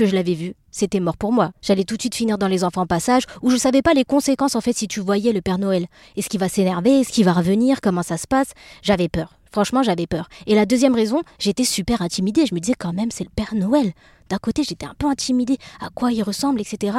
que 0.00 0.06
je 0.06 0.14
l'avais 0.14 0.32
vu, 0.32 0.54
c'était 0.70 0.98
mort 0.98 1.18
pour 1.18 1.30
moi. 1.30 1.50
J'allais 1.60 1.84
tout 1.84 1.96
de 1.98 2.00
suite 2.00 2.14
finir 2.14 2.38
dans 2.38 2.48
les 2.48 2.64
enfants 2.64 2.86
passage, 2.86 3.24
où 3.42 3.50
je 3.50 3.58
savais 3.58 3.82
pas 3.82 3.92
les 3.92 4.04
conséquences 4.04 4.56
en 4.56 4.62
fait 4.62 4.72
si 4.72 4.88
tu 4.88 5.00
voyais 5.00 5.30
le 5.30 5.42
Père 5.42 5.58
Noël. 5.58 5.88
Est-ce 6.16 6.30
qu'il 6.30 6.40
va 6.40 6.48
s'énerver? 6.48 7.00
Est-ce 7.00 7.12
qu'il 7.12 7.26
va 7.26 7.34
revenir? 7.34 7.82
Comment 7.82 8.02
ça 8.02 8.16
se 8.16 8.26
passe? 8.26 8.52
J'avais 8.80 9.10
peur. 9.10 9.34
Franchement, 9.52 9.82
j'avais 9.82 10.06
peur. 10.06 10.30
Et 10.46 10.54
la 10.54 10.64
deuxième 10.64 10.94
raison, 10.94 11.20
j'étais 11.38 11.64
super 11.64 12.00
intimidée. 12.00 12.46
Je 12.46 12.54
me 12.54 12.60
disais 12.60 12.76
quand 12.78 12.94
même, 12.94 13.10
c'est 13.10 13.24
le 13.24 13.30
Père 13.30 13.54
Noël. 13.54 13.92
D'un 14.30 14.38
côté, 14.38 14.62
j'étais 14.62 14.86
un 14.86 14.94
peu 14.96 15.06
intimidée 15.06 15.58
à 15.82 15.90
quoi 15.90 16.12
il 16.12 16.22
ressemble, 16.22 16.62
etc. 16.62 16.96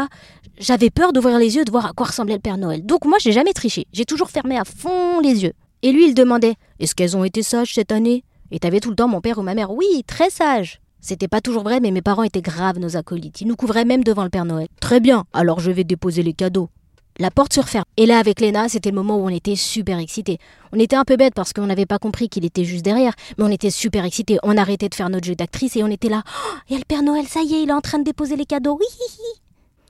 J'avais 0.60 0.92
peur 0.92 1.12
d'ouvrir 1.12 1.40
les 1.40 1.56
yeux, 1.56 1.66
de 1.66 1.72
voir 1.72 1.88
à 1.88 1.94
quoi 1.94 2.06
ressemblait 2.06 2.36
le 2.36 2.40
Père 2.40 2.60
Noël. 2.60 2.86
Donc 2.86 3.06
moi, 3.06 3.18
j'ai 3.20 3.32
jamais 3.32 3.54
triché. 3.54 3.88
J'ai 3.94 4.06
toujours 4.06 4.30
fermé 4.30 4.60
à 4.60 4.64
fond 4.64 5.22
les 5.22 5.42
yeux. 5.42 5.54
Et 5.82 5.92
lui, 5.92 6.08
il 6.08 6.14
demandait 6.14 6.54
Est-ce 6.80 6.94
qu'elles 6.94 7.18
ont 7.18 7.24
été 7.24 7.42
sages 7.42 7.74
cette 7.74 7.92
année? 7.92 8.24
Et 8.52 8.60
t'avais 8.60 8.80
tout 8.80 8.92
le 8.92 8.96
temps 8.96 9.08
mon 9.08 9.22
père 9.22 9.40
ou 9.40 9.42
ma 9.42 9.56
mère 9.56 9.72
Oui, 9.72 10.04
très 10.06 10.30
sages. 10.30 10.82
C'était 11.02 11.28
pas 11.28 11.42
toujours 11.42 11.64
vrai, 11.64 11.80
mais 11.80 11.92
mes 11.92 12.04
parents 12.04 12.24
étaient 12.24 12.42
graves 12.42 12.78
nos 12.78 12.96
acolytes. 12.96 13.42
Ils 13.42 13.48
nous 13.48 13.56
couvraient 13.56 13.86
même 13.86 14.04
devant 14.04 14.24
le 14.24 14.30
Père 14.30 14.46
Noël. 14.46 14.68
Très 14.80 15.00
bien, 15.00 15.26
alors 15.34 15.60
je 15.60 15.72
vais 15.72 15.84
déposer 15.84 16.22
les 16.22 16.34
cadeaux. 16.34 16.70
La 17.18 17.30
porte 17.30 17.54
se 17.54 17.60
referme. 17.60 17.86
Et 17.98 18.06
là, 18.06 18.20
avec 18.20 18.40
Léna, 18.40 18.70
c'était 18.70 18.90
le 18.90 18.96
moment 18.96 19.18
où 19.18 19.26
on 19.26 19.30
était 19.30 19.56
super 19.56 19.98
excités. 19.98 20.38
On 20.72 20.80
était 20.80 20.96
un 20.96 21.04
peu 21.04 21.18
bête 21.18 21.34
parce 21.34 21.54
qu'on 21.54 21.66
n'avait 21.66 21.86
pas 21.86 22.00
compris 22.00 22.30
qu'il 22.30 22.46
était 22.46 22.64
juste 22.64 22.86
derrière, 22.86 23.14
mais 23.38 23.44
on 23.44 23.50
était 23.50 23.70
super 23.70 24.06
excités. 24.06 24.38
On 24.44 24.58
arrêtait 24.58 24.90
de 24.90 24.96
faire 24.96 25.10
notre 25.10 25.26
jeu 25.26 25.36
d'actrice 25.36 25.76
et 25.76 25.84
on 25.84 25.88
était 25.88 26.10
là. 26.10 26.24
Oh, 26.26 26.58
il 26.70 26.74
y 26.74 26.76
a 26.76 26.80
le 26.80 26.86
Père 26.86 27.04
Noël, 27.04 27.26
ça 27.28 27.42
y 27.42 27.56
est, 27.56 27.64
il 27.64 27.70
est 27.70 27.74
en 27.74 27.82
train 27.82 28.00
de 28.00 28.04
déposer 28.04 28.36
les 28.36 28.46
cadeaux. 28.46 28.80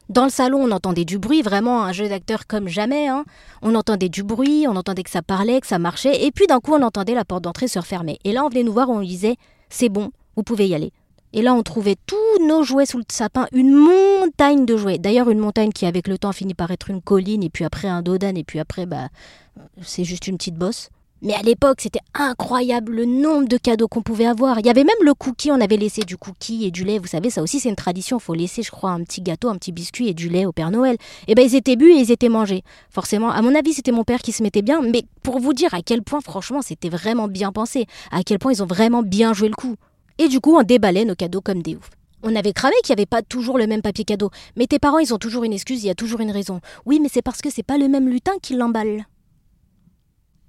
Dans 0.10 0.26
le 0.26 0.30
salon, 0.30 0.60
on 0.64 0.72
entendait 0.72 1.06
du 1.06 1.20
bruit, 1.20 1.42
vraiment 1.42 1.84
un 1.84 1.94
jeu 1.94 2.10
d'acteur 2.10 2.48
comme 2.48 2.68
jamais. 2.68 3.08
Hein. 3.08 3.24
On 3.62 3.76
entendait 3.76 4.10
du 4.10 4.24
bruit, 4.24 4.66
on 4.68 4.76
entendait 4.76 5.04
que 5.04 5.10
ça 5.10 5.22
parlait, 5.22 5.62
que 5.62 5.68
ça 5.68 5.80
marchait, 5.80 6.26
et 6.26 6.32
puis 6.32 6.48
d'un 6.48 6.60
coup, 6.60 6.74
on 6.74 6.82
entendait 6.82 7.14
la 7.14 7.24
porte 7.24 7.44
d'entrée 7.44 7.68
se 7.68 7.80
refermer. 7.80 8.18
Et 8.26 8.34
là, 8.34 8.44
on 8.44 8.50
venait 8.50 8.64
nous 8.64 8.74
voir, 8.74 8.90
on 8.90 9.00
disait 9.02 9.36
C'est 9.70 9.90
bon, 9.90 10.12
vous 10.36 10.44
pouvez 10.44 10.68
y 10.68 10.76
aller. 10.76 10.92
Et 11.34 11.42
là, 11.42 11.54
on 11.54 11.64
trouvait 11.64 11.96
tous 12.06 12.46
nos 12.46 12.64
jouets 12.64 12.86
sous 12.86 12.98
le 12.98 13.06
sapin, 13.10 13.48
une 13.54 13.74
montagne 13.74 14.66
de 14.66 14.76
jouets. 14.76 14.98
D'ailleurs, 14.98 15.30
une 15.30 15.40
montagne 15.40 15.72
qui, 15.72 15.86
avec 15.86 16.08
le 16.08 16.18
temps, 16.18 16.34
finit 16.34 16.54
par 16.54 16.72
être 16.72 16.90
une 16.90 17.02
colline, 17.02 17.44
et 17.44 17.50
puis 17.50 17.64
après 17.64 17.88
un 17.88 18.02
dodan, 18.02 18.36
et 18.36 18.44
puis 18.44 18.60
après, 18.60 18.86
bah, 18.86 19.10
c'est 19.82 20.04
juste 20.04 20.28
une 20.28 20.38
petite 20.38 20.56
bosse. 20.56 20.90
Mais 21.24 21.34
à 21.36 21.42
l'époque, 21.44 21.82
c'était 21.82 22.00
incroyable 22.16 22.96
le 22.96 23.06
nombre 23.06 23.48
de 23.48 23.58
cadeaux 23.58 23.88
qu'on 23.88 24.02
pouvait 24.02 24.26
avoir. 24.26 24.60
Il 24.60 24.66
y 24.66 24.72
avait 24.72 24.84
même 24.84 24.96
le 25.04 25.14
cookie, 25.14 25.52
on 25.52 25.62
avait 25.62 25.78
laissé 25.78 26.02
du 26.02 26.18
cookie 26.18 26.66
et 26.66 26.72
du 26.72 26.84
lait. 26.84 26.98
Vous 26.98 27.08
savez, 27.08 27.30
ça 27.30 27.44
aussi, 27.44 27.60
c'est 27.60 27.70
une 27.70 27.76
tradition. 27.76 28.18
Il 28.18 28.24
faut 28.24 28.34
laisser, 28.34 28.64
je 28.64 28.72
crois, 28.72 28.90
un 28.90 29.04
petit 29.04 29.22
gâteau, 29.22 29.50
un 29.50 29.56
petit 29.56 29.72
biscuit 29.72 30.08
et 30.08 30.16
du 30.16 30.30
lait 30.30 30.48
au 30.48 30.52
Père 30.52 30.72
Noël. 30.72 30.96
Et 30.96 31.34
eh 31.34 31.36
ben, 31.36 31.46
ils 31.46 31.56
étaient 31.56 31.76
bu 31.76 31.92
et 31.92 32.00
ils 32.00 32.12
étaient 32.12 32.28
mangés. 32.28 32.64
Forcément, 32.90 33.30
à 33.30 33.44
mon 33.44 33.54
avis, 33.54 33.74
c'était 33.74 33.92
mon 33.92 34.04
père 34.04 34.24
qui 34.24 34.32
se 34.32 34.42
mettait 34.42 34.64
bien. 34.64 34.82
Mais 34.82 35.04
pour 35.22 35.40
vous 35.40 35.54
dire 35.54 35.76
à 35.76 35.84
quel 35.84 36.02
point, 36.02 36.22
franchement, 36.22 36.64
c'était 36.64 36.90
vraiment 36.90 37.28
bien 37.28 37.52
pensé. 37.52 37.86
À 38.12 38.24
quel 38.24 38.40
point 38.40 38.52
ils 38.52 38.64
ont 38.64 38.68
vraiment 38.68 39.04
bien 39.04 39.34
joué 39.34 39.48
le 39.48 39.56
coup. 39.56 39.76
Et 40.22 40.28
du 40.28 40.40
coup, 40.40 40.56
on 40.56 40.62
déballait 40.62 41.04
nos 41.04 41.16
cadeaux 41.16 41.42
comme 41.42 41.64
des 41.64 41.76
oufs. 41.76 41.90
On 42.22 42.36
avait 42.36 42.54
cramé 42.54 42.76
qu'il 42.84 42.94
n'y 42.94 43.00
avait 43.00 43.08
pas 43.08 43.24
toujours 43.24 43.58
le 43.58 43.66
même 43.66 43.82
papier 43.82 44.06
cadeau. 44.06 44.30
Mais 44.56 44.68
tes 44.68 44.78
parents, 44.78 45.00
ils 45.00 45.16
ont 45.16 45.18
toujours 45.18 45.44
une 45.44 45.52
excuse, 45.52 45.84
il 45.84 45.88
y 45.88 45.90
a 45.90 45.96
toujours 45.96 46.20
une 46.20 46.30
raison. 46.30 46.62
Oui, 46.86 47.00
mais 47.00 47.10
c'est 47.12 47.24
parce 47.24 47.42
que 47.42 47.50
c'est 47.50 47.64
pas 47.64 47.80
le 47.80 47.88
même 47.88 48.08
lutin 48.08 48.34
qui 48.40 48.56
l'emballe. 48.56 49.08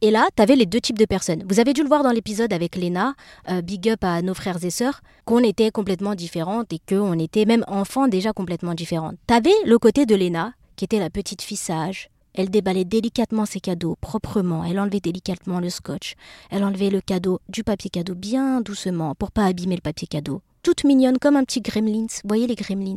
Et 0.02 0.10
là, 0.10 0.28
t'avais 0.36 0.56
les 0.56 0.66
deux 0.66 0.82
types 0.82 0.98
de 0.98 1.06
personnes. 1.06 1.42
Vous 1.48 1.58
avez 1.58 1.72
dû 1.72 1.82
le 1.82 1.88
voir 1.88 2.02
dans 2.02 2.10
l'épisode 2.10 2.52
avec 2.52 2.76
Léna, 2.76 3.14
euh, 3.48 3.62
big 3.62 3.88
up 3.88 4.04
à 4.04 4.20
nos 4.20 4.34
frères 4.34 4.62
et 4.62 4.68
sœurs, 4.68 5.00
qu'on 5.24 5.38
était 5.38 5.70
complètement 5.70 6.14
différentes 6.14 6.70
et 6.74 6.80
qu'on 6.86 7.18
était 7.18 7.46
même 7.46 7.64
enfants 7.66 8.08
déjà 8.08 8.34
complètement 8.34 8.74
différentes. 8.74 9.16
T'avais 9.26 9.54
le 9.64 9.78
côté 9.78 10.04
de 10.04 10.14
Léna, 10.14 10.52
qui 10.76 10.84
était 10.84 10.98
la 10.98 11.08
petite 11.08 11.40
fille 11.40 11.56
sage, 11.56 12.10
Elle 12.34 12.50
déballait 12.50 12.84
délicatement 12.84 13.46
ses 13.46 13.60
cadeaux, 13.60 13.96
proprement. 14.00 14.64
Elle 14.64 14.80
enlevait 14.80 15.00
délicatement 15.00 15.60
le 15.60 15.70
scotch. 15.70 16.14
Elle 16.50 16.64
enlevait 16.64 16.90
le 16.90 17.00
cadeau 17.00 17.40
du 17.48 17.62
papier 17.62 17.90
cadeau 17.90 18.14
bien 18.14 18.60
doucement 18.60 19.14
pour 19.14 19.30
pas 19.30 19.44
abîmer 19.44 19.74
le 19.74 19.82
papier 19.82 20.06
cadeau. 20.06 20.40
Toute 20.62 20.84
mignonne 20.84 21.18
comme 21.18 21.36
un 21.36 21.44
petit 21.44 21.60
gremlins. 21.60 22.06
Voyez 22.24 22.46
les 22.46 22.54
gremlins 22.54 22.96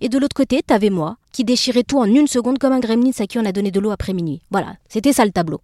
et 0.00 0.10
de 0.10 0.18
l'autre 0.18 0.36
côté, 0.36 0.62
t'avais 0.62 0.90
moi, 0.90 1.16
qui 1.32 1.42
déchirait 1.44 1.82
tout 1.82 1.98
en 1.98 2.04
une 2.04 2.26
seconde 2.26 2.58
comme 2.58 2.72
un 2.72 2.80
gremlin 2.80 3.12
à 3.18 3.26
qui 3.26 3.38
on 3.38 3.46
a 3.46 3.52
donné 3.52 3.70
de 3.70 3.80
l'eau 3.80 3.90
après 3.90 4.12
minuit. 4.12 4.42
Voilà, 4.50 4.76
c'était 4.88 5.14
ça 5.14 5.24
le 5.24 5.30
tableau. 5.30 5.62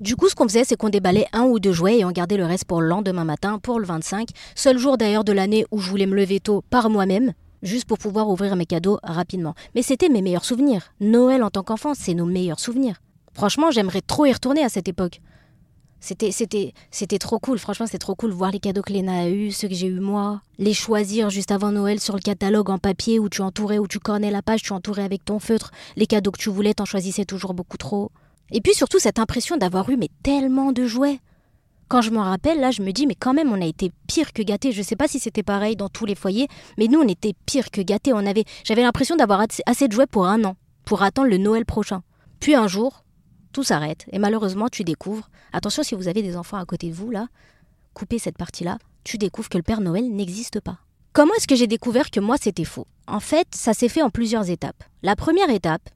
Du 0.00 0.16
coup, 0.16 0.28
ce 0.28 0.34
qu'on 0.34 0.48
faisait, 0.48 0.64
c'est 0.64 0.76
qu'on 0.76 0.88
déballait 0.88 1.26
un 1.32 1.44
ou 1.44 1.58
deux 1.58 1.72
jouets 1.72 1.98
et 1.98 2.04
on 2.04 2.10
gardait 2.10 2.36
le 2.36 2.44
reste 2.44 2.64
pour 2.64 2.80
le 2.80 2.88
lendemain 2.88 3.24
matin, 3.24 3.58
pour 3.58 3.78
le 3.78 3.86
25, 3.86 4.28
seul 4.54 4.78
jour 4.78 4.98
d'ailleurs 4.98 5.24
de 5.24 5.32
l'année 5.32 5.64
où 5.70 5.78
je 5.78 5.88
voulais 5.88 6.06
me 6.06 6.16
lever 6.16 6.40
tôt 6.40 6.62
par 6.70 6.90
moi-même, 6.90 7.32
juste 7.62 7.86
pour 7.86 7.98
pouvoir 7.98 8.28
ouvrir 8.28 8.56
mes 8.56 8.66
cadeaux 8.66 8.98
rapidement. 9.02 9.54
Mais 9.74 9.82
c'était 9.82 10.08
mes 10.08 10.22
meilleurs 10.22 10.44
souvenirs. 10.44 10.92
Noël 11.00 11.42
en 11.42 11.50
tant 11.50 11.62
qu'enfant, 11.62 11.94
c'est 11.94 12.14
nos 12.14 12.26
meilleurs 12.26 12.60
souvenirs. 12.60 13.00
Franchement, 13.32 13.70
j'aimerais 13.70 14.00
trop 14.00 14.26
y 14.26 14.32
retourner 14.32 14.64
à 14.64 14.68
cette 14.68 14.88
époque. 14.88 15.20
C'était, 16.00 16.32
c'était, 16.32 16.72
c'était 16.90 17.18
trop 17.18 17.38
cool. 17.38 17.58
Franchement, 17.58 17.84
c'était 17.84 17.98
trop 17.98 18.14
cool 18.14 18.30
voir 18.30 18.50
les 18.50 18.58
cadeaux 18.58 18.80
que 18.80 18.92
Léna 18.92 19.20
a 19.20 19.28
eus, 19.28 19.52
ceux 19.52 19.68
que 19.68 19.74
j'ai 19.74 19.86
eu 19.86 20.00
moi. 20.00 20.40
Les 20.58 20.72
choisir 20.72 21.28
juste 21.28 21.50
avant 21.50 21.72
Noël 21.72 22.00
sur 22.00 22.14
le 22.14 22.20
catalogue 22.20 22.70
en 22.70 22.78
papier 22.78 23.18
où 23.18 23.28
tu 23.28 23.42
entourais, 23.42 23.78
où 23.78 23.86
tu 23.86 23.98
cornais 23.98 24.30
la 24.30 24.40
page, 24.40 24.62
tu 24.62 24.72
entourais 24.72 25.02
avec 25.02 25.24
ton 25.24 25.38
feutre. 25.38 25.72
Les 25.96 26.06
cadeaux 26.06 26.30
que 26.30 26.38
tu 26.38 26.48
voulais, 26.48 26.72
t'en 26.72 26.86
choisissais 26.86 27.26
toujours 27.26 27.52
beaucoup 27.52 27.76
trop. 27.76 28.10
Et 28.50 28.62
puis 28.62 28.74
surtout 28.74 28.98
cette 28.98 29.18
impression 29.18 29.58
d'avoir 29.58 29.90
eu 29.90 29.96
mais 29.96 30.08
tellement 30.22 30.72
de 30.72 30.86
jouets. 30.86 31.20
Quand 31.90 32.02
je 32.02 32.12
m'en 32.12 32.22
rappelle, 32.22 32.60
là, 32.60 32.70
je 32.70 32.82
me 32.82 32.92
dis, 32.92 33.08
mais 33.08 33.16
quand 33.16 33.34
même, 33.34 33.50
on 33.52 33.60
a 33.60 33.66
été 33.66 33.90
pire 34.06 34.32
que 34.32 34.42
gâtés. 34.42 34.70
Je 34.70 34.80
sais 34.80 34.94
pas 34.94 35.08
si 35.08 35.18
c'était 35.18 35.42
pareil 35.42 35.74
dans 35.74 35.88
tous 35.88 36.06
les 36.06 36.14
foyers, 36.14 36.46
mais 36.78 36.86
nous, 36.86 37.00
on 37.00 37.08
était 37.08 37.34
pire 37.46 37.72
que 37.72 37.80
gâtés. 37.80 38.12
On 38.12 38.24
avait, 38.24 38.44
j'avais 38.62 38.82
l'impression 38.82 39.16
d'avoir 39.16 39.44
assez 39.66 39.88
de 39.88 39.92
jouets 39.92 40.06
pour 40.06 40.26
un 40.28 40.44
an, 40.44 40.54
pour 40.84 41.02
attendre 41.02 41.28
le 41.28 41.36
Noël 41.36 41.66
prochain. 41.66 42.04
Puis 42.38 42.54
un 42.54 42.68
jour, 42.68 43.02
tout 43.52 43.64
s'arrête 43.64 44.06
et 44.12 44.20
malheureusement 44.20 44.68
tu 44.68 44.84
découvres, 44.84 45.28
attention 45.52 45.82
si 45.82 45.96
vous 45.96 46.06
avez 46.06 46.22
des 46.22 46.36
enfants 46.36 46.58
à 46.58 46.64
côté 46.64 46.88
de 46.88 46.94
vous 46.94 47.10
là, 47.10 47.26
coupez 47.92 48.20
cette 48.20 48.38
partie-là, 48.38 48.78
tu 49.02 49.18
découvres 49.18 49.48
que 49.48 49.58
le 49.58 49.64
Père 49.64 49.80
Noël 49.80 50.08
n'existe 50.10 50.60
pas. 50.60 50.78
Comment 51.12 51.34
est-ce 51.34 51.48
que 51.48 51.56
j'ai 51.56 51.66
découvert 51.66 52.12
que 52.12 52.20
moi 52.20 52.36
c'était 52.40 52.64
faux? 52.64 52.86
En 53.08 53.18
fait, 53.18 53.48
ça 53.52 53.74
s'est 53.74 53.88
fait 53.88 54.02
en 54.02 54.10
plusieurs 54.10 54.48
étapes. 54.48 54.84
La 55.02 55.16
première 55.16 55.50
étape, 55.50 55.90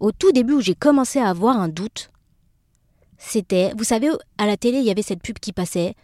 au 0.00 0.10
tout 0.10 0.32
début 0.32 0.54
où 0.54 0.60
j'ai 0.60 0.74
commencé 0.74 1.20
à 1.20 1.28
avoir 1.28 1.60
un 1.60 1.68
doute, 1.68 2.10
c'était, 3.18 3.72
vous 3.76 3.84
savez, 3.84 4.08
à 4.38 4.46
la 4.46 4.56
télé 4.56 4.78
il 4.78 4.84
y 4.84 4.90
avait 4.90 5.02
cette 5.02 5.22
pub 5.22 5.38
qui 5.38 5.52
passait 5.52 5.94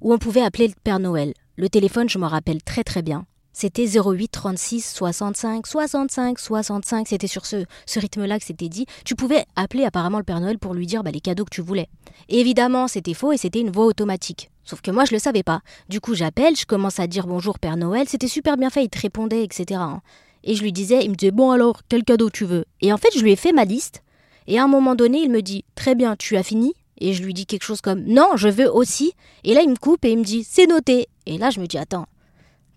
où 0.00 0.14
on 0.14 0.18
pouvait 0.18 0.42
appeler 0.42 0.68
le 0.68 0.74
Père 0.82 0.98
Noël. 0.98 1.34
Le 1.56 1.68
téléphone, 1.68 2.08
je 2.08 2.18
m'en 2.18 2.28
rappelle 2.28 2.62
très 2.62 2.84
très 2.84 3.02
bien. 3.02 3.26
C'était 3.52 3.86
08 3.86 4.28
36 4.28 4.92
65 4.94 5.66
65 5.66 6.38
65. 6.38 7.08
C'était 7.08 7.26
sur 7.26 7.44
ce, 7.44 7.64
ce 7.84 7.98
rythme-là 7.98 8.38
que 8.38 8.44
c'était 8.44 8.68
dit. 8.68 8.86
Tu 9.04 9.16
pouvais 9.16 9.44
appeler 9.56 9.84
apparemment 9.84 10.18
le 10.18 10.24
Père 10.24 10.40
Noël 10.40 10.58
pour 10.58 10.72
lui 10.72 10.86
dire 10.86 11.02
bah, 11.02 11.10
les 11.10 11.20
cadeaux 11.20 11.44
que 11.44 11.54
tu 11.54 11.60
voulais. 11.60 11.88
évidemment, 12.28 12.88
c'était 12.88 13.12
faux 13.12 13.32
et 13.32 13.36
c'était 13.36 13.60
une 13.60 13.70
voix 13.70 13.86
automatique. 13.86 14.50
Sauf 14.64 14.80
que 14.80 14.90
moi, 14.90 15.04
je 15.04 15.12
le 15.12 15.18
savais 15.18 15.42
pas. 15.42 15.60
Du 15.88 16.00
coup, 16.00 16.14
j'appelle, 16.14 16.56
je 16.56 16.64
commence 16.64 17.00
à 17.00 17.08
dire 17.08 17.26
bonjour 17.26 17.58
Père 17.58 17.76
Noël. 17.76 18.08
C'était 18.08 18.28
super 18.28 18.56
bien 18.56 18.70
fait, 18.70 18.84
il 18.84 18.88
te 18.88 19.00
répondait, 19.00 19.42
etc. 19.42 19.80
Hein. 19.82 20.00
Et 20.44 20.54
je 20.54 20.62
lui 20.62 20.72
disais, 20.72 21.04
il 21.04 21.10
me 21.10 21.16
disait 21.16 21.32
bon 21.32 21.50
alors, 21.50 21.80
quel 21.88 22.04
cadeau 22.04 22.30
tu 22.30 22.44
veux? 22.44 22.64
Et 22.80 22.92
en 22.92 22.96
fait, 22.96 23.10
je 23.14 23.22
lui 23.22 23.32
ai 23.32 23.36
fait 23.36 23.52
ma 23.52 23.64
liste. 23.64 24.02
Et 24.46 24.58
à 24.58 24.64
un 24.64 24.68
moment 24.68 24.94
donné, 24.94 25.18
il 25.22 25.30
me 25.30 25.42
dit 25.42 25.64
très 25.74 25.94
bien, 25.94 26.16
tu 26.16 26.36
as 26.36 26.42
fini 26.42 26.74
Et 26.98 27.12
je 27.12 27.22
lui 27.22 27.34
dis 27.34 27.46
quelque 27.46 27.64
chose 27.64 27.80
comme 27.80 28.02
non, 28.02 28.36
je 28.36 28.48
veux 28.48 28.70
aussi. 28.70 29.12
Et 29.44 29.54
là, 29.54 29.62
il 29.62 29.70
me 29.70 29.76
coupe 29.76 30.04
et 30.04 30.12
il 30.12 30.18
me 30.18 30.24
dit 30.24 30.44
c'est 30.48 30.66
noté. 30.66 31.08
Et 31.26 31.38
là, 31.38 31.50
je 31.50 31.60
me 31.60 31.66
dis 31.66 31.78
attends 31.78 32.06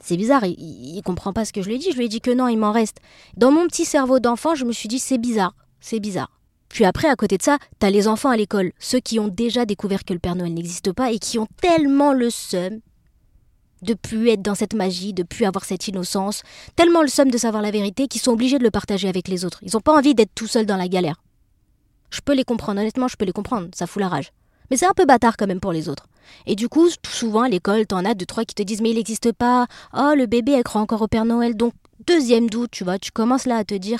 c'est 0.04 0.18
bizarre, 0.18 0.44
il, 0.44 0.96
ne 0.98 1.02
comprend 1.02 1.32
pas 1.32 1.46
ce 1.46 1.54
que 1.54 1.62
je 1.62 1.68
lui 1.70 1.76
ai 1.76 1.78
dit. 1.78 1.92
Je 1.92 1.98
lui 1.98 2.06
ai 2.06 2.10
dit 2.10 2.20
que 2.20 2.32
non, 2.32 2.50
il 2.50 2.58
m'en 2.58 2.74
reste. 2.74 2.98
Dans 3.38 3.52
mon 3.52 3.68
petit 3.68 3.86
cerveau 3.86 4.20
d'enfant, 4.20 4.54
je 4.54 4.66
me 4.66 4.74
suis 4.74 4.90
dit 4.90 5.00
c'est 5.00 5.18
bizarre, 5.18 5.56
c'est 5.80 6.02
bizarre. 6.02 6.30
Puis 6.68 6.86
après, 6.86 7.08
à 7.08 7.16
côté 7.16 7.38
de 7.38 7.44
ça, 7.44 7.58
t'as 7.80 7.90
les 7.90 8.08
enfants 8.08 8.30
à 8.30 8.36
l'école, 8.36 8.74
ceux 8.80 9.00
qui 9.00 9.20
ont 9.20 9.28
déjà 9.28 9.66
découvert 9.66 10.04
que 10.04 10.12
le 10.12 10.20
Père 10.20 10.36
Noël 10.36 10.54
n'existe 10.54 10.92
pas 10.92 11.12
et 11.12 11.20
qui 11.20 11.40
ont 11.40 11.48
tellement 11.62 12.14
le 12.14 12.30
seum 12.30 12.80
de 13.84 13.94
plus 13.94 14.30
être 14.30 14.42
dans 14.42 14.56
cette 14.56 14.74
magie, 14.74 15.14
de 15.14 15.24
plus 15.24 15.46
avoir 15.46 15.66
cette 15.66 15.88
innocence, 15.88 16.42
tellement 16.76 17.02
le 17.02 17.08
seum 17.08 17.30
de 17.30 17.38
savoir 17.38 17.62
la 17.62 17.72
vérité 17.72 18.08
qu'ils 18.08 18.22
sont 18.22 18.32
obligés 18.32 18.58
de 18.58 18.64
le 18.64 18.72
partager 18.72 19.08
avec 19.08 19.28
les 19.28 19.46
autres. 19.46 19.60
Ils 19.62 19.74
n'ont 19.74 19.82
pas 19.82 19.96
envie 19.96 20.16
d'être 20.16 20.34
tout 20.36 20.48
seuls 20.48 20.66
dans 20.66 20.78
la 20.78 20.88
galère. 20.88 21.23
Je 22.14 22.22
peux 22.22 22.36
les 22.36 22.44
comprendre, 22.44 22.80
honnêtement, 22.80 23.08
je 23.08 23.16
peux 23.18 23.26
les 23.26 23.32
comprendre, 23.32 23.70
ça 23.74 23.88
fout 23.88 24.00
la 24.00 24.08
rage. 24.08 24.32
Mais 24.70 24.78
c'est 24.78 24.86
un 24.86 24.94
peu 24.94 25.06
bâtard 25.06 25.36
quand 25.36 25.48
même 25.48 25.60
pour 25.60 25.74
les 25.74 25.90
autres. 25.90 26.06
Et 26.46 26.56
du 26.56 26.70
coup, 26.70 26.88
souvent 27.08 27.42
à 27.42 27.50
l'école, 27.50 27.88
t'en 27.88 28.06
as 28.06 28.14
deux, 28.14 28.28
trois 28.28 28.46
qui 28.46 28.54
te 28.54 28.62
disent 28.62 28.82
mais 28.82 28.92
il 28.92 28.98
n'existe 28.98 29.32
pas. 29.32 29.66
Oh, 29.98 30.14
le 30.16 30.28
bébé, 30.28 30.52
elle 30.52 30.64
croit 30.64 30.82
encore 30.82 31.02
au 31.02 31.08
Père 31.08 31.26
Noël. 31.26 31.58
Donc, 31.58 31.74
deuxième 32.06 32.52
doute, 32.52 32.70
tu 32.70 32.84
vois, 32.84 33.00
tu 33.00 33.12
commences 33.12 33.46
là 33.48 33.58
à 33.58 33.64
te 33.64 33.74
dire 33.74 34.00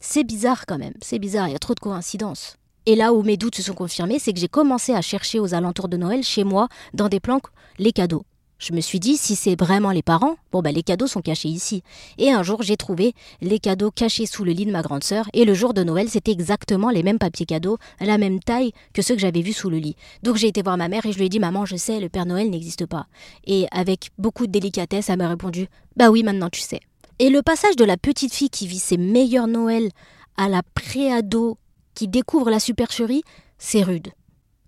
c'est 0.00 0.24
bizarre 0.24 0.64
quand 0.64 0.78
même, 0.78 0.94
c'est 1.02 1.18
bizarre, 1.18 1.48
il 1.48 1.52
y 1.52 1.56
a 1.56 1.58
trop 1.58 1.74
de 1.74 1.80
coïncidences. 1.80 2.56
Et 2.86 2.96
là 2.96 3.12
où 3.12 3.22
mes 3.22 3.36
doutes 3.36 3.56
se 3.56 3.62
sont 3.62 3.74
confirmés, 3.74 4.18
c'est 4.18 4.32
que 4.32 4.40
j'ai 4.40 4.48
commencé 4.48 4.94
à 4.94 5.02
chercher 5.02 5.38
aux 5.38 5.52
alentours 5.52 5.88
de 5.88 5.98
Noël, 5.98 6.22
chez 6.22 6.44
moi, 6.44 6.68
dans 6.94 7.10
des 7.10 7.20
planques, 7.20 7.48
les 7.78 7.92
cadeaux. 7.92 8.24
Je 8.60 8.74
me 8.74 8.82
suis 8.82 9.00
dit, 9.00 9.16
si 9.16 9.36
c'est 9.36 9.58
vraiment 9.58 9.90
les 9.90 10.02
parents, 10.02 10.36
bon 10.52 10.60
bah 10.60 10.70
les 10.70 10.82
cadeaux 10.82 11.06
sont 11.06 11.22
cachés 11.22 11.48
ici. 11.48 11.82
Et 12.18 12.30
un 12.30 12.42
jour, 12.42 12.62
j'ai 12.62 12.76
trouvé 12.76 13.14
les 13.40 13.58
cadeaux 13.58 13.90
cachés 13.90 14.26
sous 14.26 14.44
le 14.44 14.52
lit 14.52 14.66
de 14.66 14.70
ma 14.70 14.82
grande 14.82 15.02
sœur, 15.02 15.30
et 15.32 15.46
le 15.46 15.54
jour 15.54 15.72
de 15.72 15.82
Noël, 15.82 16.10
c'était 16.10 16.30
exactement 16.30 16.90
les 16.90 17.02
mêmes 17.02 17.18
papiers 17.18 17.46
cadeaux, 17.46 17.78
la 18.00 18.18
même 18.18 18.38
taille 18.38 18.72
que 18.92 19.00
ceux 19.00 19.14
que 19.14 19.20
j'avais 19.22 19.40
vus 19.40 19.54
sous 19.54 19.70
le 19.70 19.78
lit. 19.78 19.96
Donc 20.22 20.36
j'ai 20.36 20.48
été 20.48 20.60
voir 20.60 20.76
ma 20.76 20.88
mère 20.88 21.06
et 21.06 21.12
je 21.12 21.16
lui 21.16 21.24
ai 21.24 21.28
dit, 21.30 21.40
maman, 21.40 21.64
je 21.64 21.76
sais, 21.76 22.00
le 22.00 22.10
Père 22.10 22.26
Noël 22.26 22.50
n'existe 22.50 22.84
pas. 22.84 23.06
Et 23.46 23.66
avec 23.70 24.10
beaucoup 24.18 24.46
de 24.46 24.52
délicatesse, 24.52 25.08
elle 25.08 25.16
m'a 25.16 25.28
répondu, 25.28 25.66
bah 25.96 26.10
oui, 26.10 26.22
maintenant 26.22 26.50
tu 26.50 26.60
sais. 26.60 26.80
Et 27.18 27.30
le 27.30 27.40
passage 27.40 27.76
de 27.76 27.84
la 27.84 27.96
petite 27.96 28.34
fille 28.34 28.50
qui 28.50 28.66
vit 28.66 28.78
ses 28.78 28.98
meilleurs 28.98 29.46
Noëls 29.46 29.88
à 30.36 30.50
la 30.50 30.62
préado 30.74 31.56
qui 31.94 32.08
découvre 32.08 32.50
la 32.50 32.60
supercherie, 32.60 33.22
c'est 33.56 33.82
rude. 33.82 34.08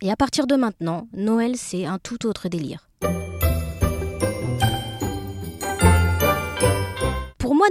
Et 0.00 0.10
à 0.10 0.16
partir 0.16 0.46
de 0.46 0.56
maintenant, 0.56 1.08
Noël, 1.12 1.56
c'est 1.58 1.84
un 1.84 1.98
tout 1.98 2.26
autre 2.26 2.48
délire. 2.48 2.88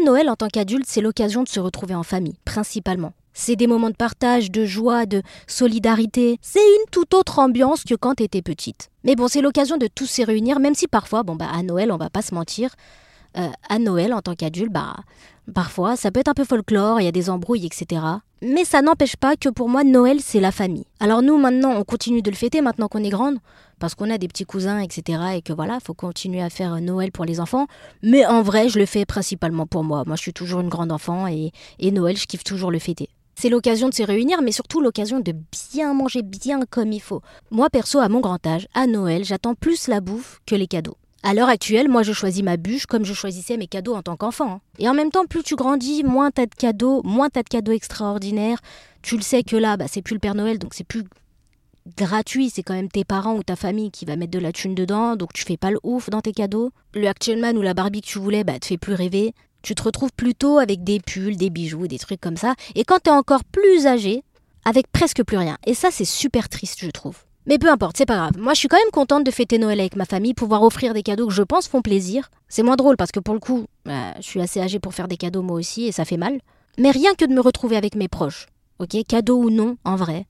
Noël 0.03 0.29
en 0.29 0.36
tant 0.36 0.48
qu'adulte, 0.48 0.86
c'est 0.88 1.01
l'occasion 1.01 1.43
de 1.43 1.48
se 1.48 1.60
retrouver 1.60 1.95
en 1.95 2.03
famille, 2.03 2.38
principalement. 2.45 3.13
C'est 3.33 3.55
des 3.55 3.67
moments 3.67 3.89
de 3.89 3.95
partage, 3.95 4.51
de 4.51 4.65
joie, 4.65 5.05
de 5.05 5.21
solidarité. 5.48 6.38
C'est 6.41 6.60
une 6.60 6.89
toute 6.91 7.13
autre 7.13 7.39
ambiance 7.39 7.83
que 7.83 7.95
quand 7.95 8.15
t'étais 8.15 8.41
petite. 8.41 8.89
Mais 9.03 9.15
bon, 9.15 9.27
c'est 9.27 9.41
l'occasion 9.41 9.77
de 9.77 9.88
tous 9.88 10.05
se 10.05 10.21
réunir, 10.21 10.60
même 10.60 10.75
si 10.75 10.88
parfois, 10.88 11.24
bon 11.24 11.36
bah 11.36 11.48
à 11.53 11.63
Noël, 11.63 11.91
on 11.91 11.98
va 11.98 12.10
pas 12.10 12.21
se 12.21 12.36
mentir, 12.36 12.71
euh, 13.38 13.50
à 13.69 13.79
Noël 13.79 14.13
en 14.13 14.21
tant 14.21 14.35
qu'adulte, 14.35 14.71
bah 14.71 14.95
parfois 15.53 15.95
ça 15.95 16.11
peut 16.11 16.19
être 16.19 16.29
un 16.29 16.33
peu 16.33 16.45
folklore, 16.45 17.01
il 17.01 17.05
y 17.05 17.07
a 17.07 17.11
des 17.11 17.29
embrouilles, 17.29 17.65
etc. 17.65 18.01
Mais 18.41 18.65
ça 18.65 18.81
n'empêche 18.81 19.15
pas 19.15 19.35
que 19.35 19.50
pour 19.50 19.69
moi, 19.69 19.83
Noël, 19.83 20.19
c'est 20.19 20.39
la 20.39 20.51
famille. 20.51 20.85
Alors 21.00 21.21
nous, 21.21 21.38
maintenant, 21.38 21.71
on 21.71 21.83
continue 21.83 22.21
de 22.21 22.31
le 22.31 22.35
fêter, 22.35 22.61
maintenant 22.61 22.88
qu'on 22.88 23.03
est 23.03 23.09
grande 23.09 23.38
parce 23.79 23.95
qu'on 23.95 24.09
a 24.11 24.17
des 24.17 24.27
petits 24.27 24.45
cousins, 24.45 24.79
etc. 24.79 25.19
Et 25.35 25.41
que 25.41 25.53
voilà, 25.53 25.79
faut 25.83 25.93
continuer 25.93 26.41
à 26.41 26.50
faire 26.50 26.79
Noël 26.81 27.11
pour 27.11 27.25
les 27.25 27.39
enfants. 27.39 27.67
Mais 28.03 28.25
en 28.25 28.41
vrai, 28.43 28.69
je 28.69 28.79
le 28.79 28.85
fais 28.85 29.05
principalement 29.05 29.65
pour 29.65 29.83
moi. 29.83 30.03
Moi, 30.05 30.15
je 30.15 30.21
suis 30.21 30.33
toujours 30.33 30.61
une 30.61 30.69
grande 30.69 30.91
enfant 30.91 31.27
et, 31.27 31.51
et 31.79 31.91
Noël, 31.91 32.15
je 32.15 32.27
kiffe 32.27 32.43
toujours 32.43 32.71
le 32.71 32.79
fêter. 32.79 33.09
C'est 33.35 33.50
l'occasion 33.50 33.89
de 33.89 33.93
se 33.93 34.03
réunir, 34.03 34.41
mais 34.43 34.51
surtout 34.51 34.81
l'occasion 34.81 35.19
de 35.19 35.33
bien 35.73 35.93
manger 35.93 36.21
bien 36.21 36.59
comme 36.69 36.91
il 36.91 37.01
faut. 37.01 37.21
Moi, 37.50 37.69
perso, 37.69 38.00
à 38.00 38.07
mon 38.07 38.19
grand 38.19 38.45
âge, 38.45 38.67
à 38.75 38.85
Noël, 38.85 39.23
j'attends 39.23 39.55
plus 39.55 39.88
la 39.88 40.00
bouffe 40.00 40.41
que 40.45 40.53
les 40.53 40.67
cadeaux. 40.67 40.97
À 41.23 41.35
l'heure 41.35 41.49
actuelle, 41.49 41.87
moi 41.87 42.01
je 42.01 42.13
choisis 42.13 42.41
ma 42.41 42.57
bûche 42.57 42.87
comme 42.87 43.05
je 43.05 43.13
choisissais 43.13 43.55
mes 43.55 43.67
cadeaux 43.67 43.93
en 43.93 44.01
tant 44.01 44.15
qu'enfant. 44.15 44.53
Hein. 44.53 44.61
Et 44.79 44.89
en 44.89 44.95
même 44.95 45.11
temps, 45.11 45.25
plus 45.25 45.43
tu 45.43 45.55
grandis, 45.55 46.03
moins 46.03 46.31
t'as 46.31 46.47
de 46.47 46.55
cadeaux, 46.55 47.01
moins 47.03 47.29
t'as 47.29 47.43
de 47.43 47.49
cadeaux 47.49 47.73
extraordinaires. 47.73 48.59
Tu 49.03 49.17
le 49.17 49.21
sais 49.21 49.43
que 49.43 49.55
là, 49.55 49.77
bah, 49.77 49.85
c'est 49.87 50.01
plus 50.01 50.15
le 50.15 50.19
Père 50.19 50.33
Noël, 50.33 50.57
donc 50.57 50.73
c'est 50.73 50.83
plus 50.83 51.03
gratuit, 51.97 52.49
c'est 52.49 52.63
quand 52.63 52.73
même 52.73 52.89
tes 52.89 53.03
parents 53.03 53.35
ou 53.35 53.43
ta 53.43 53.55
famille 53.55 53.91
qui 53.91 54.05
va 54.05 54.15
mettre 54.15 54.31
de 54.31 54.39
la 54.39 54.51
thune 54.51 54.75
dedans, 54.75 55.15
donc 55.15 55.33
tu 55.33 55.43
fais 55.43 55.57
pas 55.57 55.71
le 55.71 55.79
ouf 55.83 56.09
dans 56.09 56.21
tes 56.21 56.31
cadeaux. 56.31 56.71
Le 56.95 57.07
Action 57.07 57.37
Man 57.37 57.55
ou 57.55 57.61
la 57.61 57.75
Barbie 57.75 58.01
que 58.01 58.07
tu 58.07 58.19
voulais, 58.19 58.43
bah 58.43 58.57
te 58.57 58.65
fait 58.65 58.77
plus 58.77 58.95
rêver. 58.95 59.33
Tu 59.61 59.75
te 59.75 59.83
retrouves 59.83 60.13
plutôt 60.17 60.57
avec 60.57 60.83
des 60.83 60.99
pulls, 60.99 61.37
des 61.37 61.51
bijoux, 61.51 61.87
des 61.87 61.99
trucs 61.99 62.21
comme 62.21 62.37
ça. 62.37 62.55
Et 62.73 62.83
quand 62.83 62.99
t'es 63.03 63.11
encore 63.11 63.43
plus 63.43 63.85
âgé, 63.85 64.23
avec 64.65 64.91
presque 64.91 65.23
plus 65.23 65.37
rien. 65.37 65.57
Et 65.67 65.75
ça, 65.75 65.89
c'est 65.91 66.05
super 66.05 66.49
triste, 66.49 66.79
je 66.81 66.89
trouve. 66.89 67.17
Mais 67.48 67.57
peu 67.57 67.71
importe, 67.71 67.98
c'est 67.98 68.05
pas 68.05 68.17
grave. 68.17 68.38
Moi, 68.38 68.53
je 68.53 68.60
suis 68.60 68.67
quand 68.67 68.77
même 68.77 68.91
contente 68.91 69.24
de 69.24 69.31
fêter 69.31 69.57
Noël 69.57 69.79
avec 69.79 69.95
ma 69.95 70.05
famille, 70.05 70.33
pouvoir 70.33 70.62
offrir 70.62 70.93
des 70.93 71.01
cadeaux 71.01 71.27
que 71.27 71.33
je 71.33 71.41
pense 71.41 71.67
font 71.67 71.81
plaisir. 71.81 72.29
C'est 72.48 72.62
moins 72.62 72.75
drôle 72.75 72.98
parce 72.98 73.12
que 73.12 73.19
pour 73.19 73.33
le 73.33 73.39
coup, 73.39 73.65
bah, 73.86 74.13
je 74.17 74.24
suis 74.24 74.41
assez 74.41 74.62
âgée 74.62 74.79
pour 74.79 74.93
faire 74.93 75.07
des 75.07 75.17
cadeaux 75.17 75.41
moi 75.41 75.57
aussi 75.57 75.86
et 75.86 75.91
ça 75.91 76.05
fait 76.05 76.17
mal. 76.17 76.39
Mais 76.77 76.91
rien 76.91 77.15
que 77.15 77.25
de 77.25 77.33
me 77.33 77.41
retrouver 77.41 77.77
avec 77.77 77.95
mes 77.95 78.07
proches, 78.07 78.48
ok, 78.79 78.95
cadeau 79.07 79.38
ou 79.38 79.50
non, 79.50 79.77
en 79.83 79.95
vrai, 79.95 80.25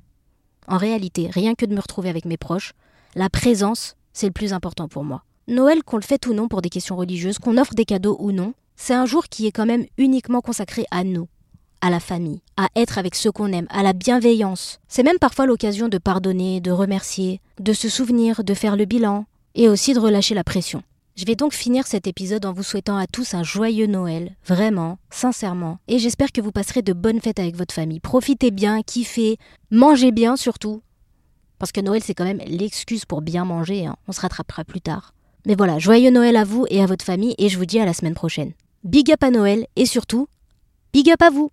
en 0.67 0.77
réalité, 0.77 1.29
rien 1.29 1.53
que 1.53 1.65
de 1.65 1.75
me 1.75 1.81
retrouver 1.81 2.09
avec 2.09 2.25
mes 2.25 2.37
proches, 2.37 2.73
la 3.15 3.29
présence, 3.29 3.95
c'est 4.13 4.27
le 4.27 4.31
plus 4.31 4.53
important 4.53 4.87
pour 4.87 5.03
moi. 5.03 5.23
Noël, 5.47 5.83
qu'on 5.83 5.97
le 5.97 6.03
fête 6.03 6.27
ou 6.27 6.33
non 6.33 6.47
pour 6.47 6.61
des 6.61 6.69
questions 6.69 6.95
religieuses, 6.95 7.39
qu'on 7.39 7.57
offre 7.57 7.73
des 7.73 7.85
cadeaux 7.85 8.15
ou 8.19 8.31
non, 8.31 8.53
c'est 8.75 8.93
un 8.93 9.05
jour 9.05 9.27
qui 9.27 9.47
est 9.47 9.51
quand 9.51 9.65
même 9.65 9.85
uniquement 9.97 10.41
consacré 10.41 10.85
à 10.91 11.03
nous, 11.03 11.27
à 11.81 11.89
la 11.89 11.99
famille, 11.99 12.41
à 12.57 12.69
être 12.75 12.97
avec 12.97 13.15
ceux 13.15 13.31
qu'on 13.31 13.51
aime, 13.51 13.67
à 13.69 13.83
la 13.83 13.93
bienveillance. 13.93 14.79
C'est 14.87 15.03
même 15.03 15.19
parfois 15.19 15.45
l'occasion 15.45 15.89
de 15.89 15.97
pardonner, 15.97 16.61
de 16.61 16.71
remercier, 16.71 17.41
de 17.59 17.73
se 17.73 17.89
souvenir, 17.89 18.43
de 18.43 18.53
faire 18.53 18.75
le 18.75 18.85
bilan, 18.85 19.25
et 19.55 19.67
aussi 19.67 19.93
de 19.93 19.99
relâcher 19.99 20.35
la 20.35 20.43
pression. 20.43 20.83
Je 21.15 21.25
vais 21.25 21.35
donc 21.35 21.53
finir 21.53 21.87
cet 21.87 22.07
épisode 22.07 22.45
en 22.45 22.53
vous 22.53 22.63
souhaitant 22.63 22.97
à 22.97 23.05
tous 23.05 23.33
un 23.33 23.43
joyeux 23.43 23.87
Noël, 23.87 24.35
vraiment, 24.45 24.97
sincèrement, 25.09 25.79
et 25.87 25.99
j'espère 25.99 26.31
que 26.31 26.39
vous 26.39 26.51
passerez 26.51 26.81
de 26.81 26.93
bonnes 26.93 27.19
fêtes 27.19 27.39
avec 27.39 27.57
votre 27.57 27.75
famille. 27.75 27.99
Profitez 27.99 28.49
bien, 28.49 28.81
kiffez, 28.81 29.37
mangez 29.71 30.11
bien 30.11 30.37
surtout, 30.37 30.81
parce 31.59 31.71
que 31.71 31.81
Noël 31.81 32.01
c'est 32.03 32.13
quand 32.13 32.23
même 32.23 32.41
l'excuse 32.47 33.05
pour 33.05 33.21
bien 33.21 33.43
manger, 33.43 33.85
hein. 33.85 33.97
on 34.07 34.13
se 34.13 34.21
rattrapera 34.21 34.63
plus 34.63 34.81
tard. 34.81 35.13
Mais 35.45 35.55
voilà, 35.55 35.79
joyeux 35.79 36.11
Noël 36.11 36.37
à 36.37 36.43
vous 36.43 36.65
et 36.69 36.81
à 36.81 36.85
votre 36.85 37.03
famille, 37.03 37.35
et 37.37 37.49
je 37.49 37.57
vous 37.57 37.65
dis 37.65 37.79
à 37.79 37.85
la 37.85 37.93
semaine 37.93 38.13
prochaine. 38.13 38.53
Big 38.83 39.11
up 39.11 39.21
à 39.21 39.31
Noël, 39.31 39.67
et 39.75 39.85
surtout, 39.85 40.27
big 40.93 41.09
up 41.11 41.21
à 41.21 41.29
vous 41.29 41.51